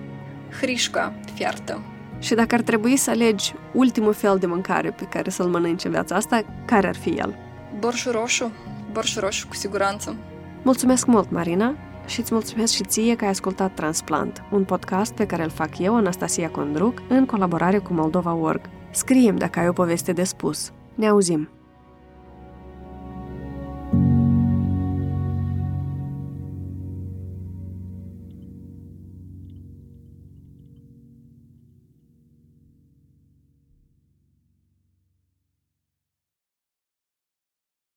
Hrișca 0.61 1.14
fiartă. 1.35 1.80
Și 2.18 2.35
dacă 2.35 2.54
ar 2.54 2.61
trebui 2.61 2.96
să 2.96 3.11
alegi 3.11 3.54
ultimul 3.72 4.12
fel 4.12 4.38
de 4.38 4.46
mâncare 4.46 4.90
pe 4.90 5.04
care 5.04 5.30
să-l 5.30 5.46
mănânci 5.46 5.85
în 5.85 5.90
viața 5.90 6.14
asta, 6.14 6.42
care 6.64 6.87
ar 6.87 6.96
fi 6.96 7.11
el? 7.11 7.37
Borșul 7.78 8.12
roșu. 8.12 8.52
Borșul 8.92 9.22
roșu, 9.22 9.48
cu 9.48 9.54
siguranță. 9.54 10.16
Mulțumesc 10.62 11.07
mult, 11.07 11.30
Marina, 11.30 11.74
și 12.06 12.20
îți 12.20 12.32
mulțumesc 12.32 12.72
și 12.72 12.84
ție 12.84 13.16
că 13.16 13.24
ai 13.24 13.30
ascultat 13.30 13.74
Transplant, 13.74 14.42
un 14.50 14.64
podcast 14.64 15.14
pe 15.14 15.26
care 15.26 15.42
îl 15.42 15.50
fac 15.50 15.78
eu, 15.78 15.96
Anastasia 15.96 16.50
Condruc, 16.50 17.02
în 17.08 17.26
colaborare 17.26 17.78
cu 17.78 17.92
Moldova 17.92 18.34
Org. 18.34 18.60
Scriem 18.90 19.36
dacă 19.36 19.58
ai 19.58 19.68
o 19.68 19.72
poveste 19.72 20.12
de 20.12 20.24
spus. 20.24 20.72
Ne 20.94 21.08
auzim! 21.08 21.48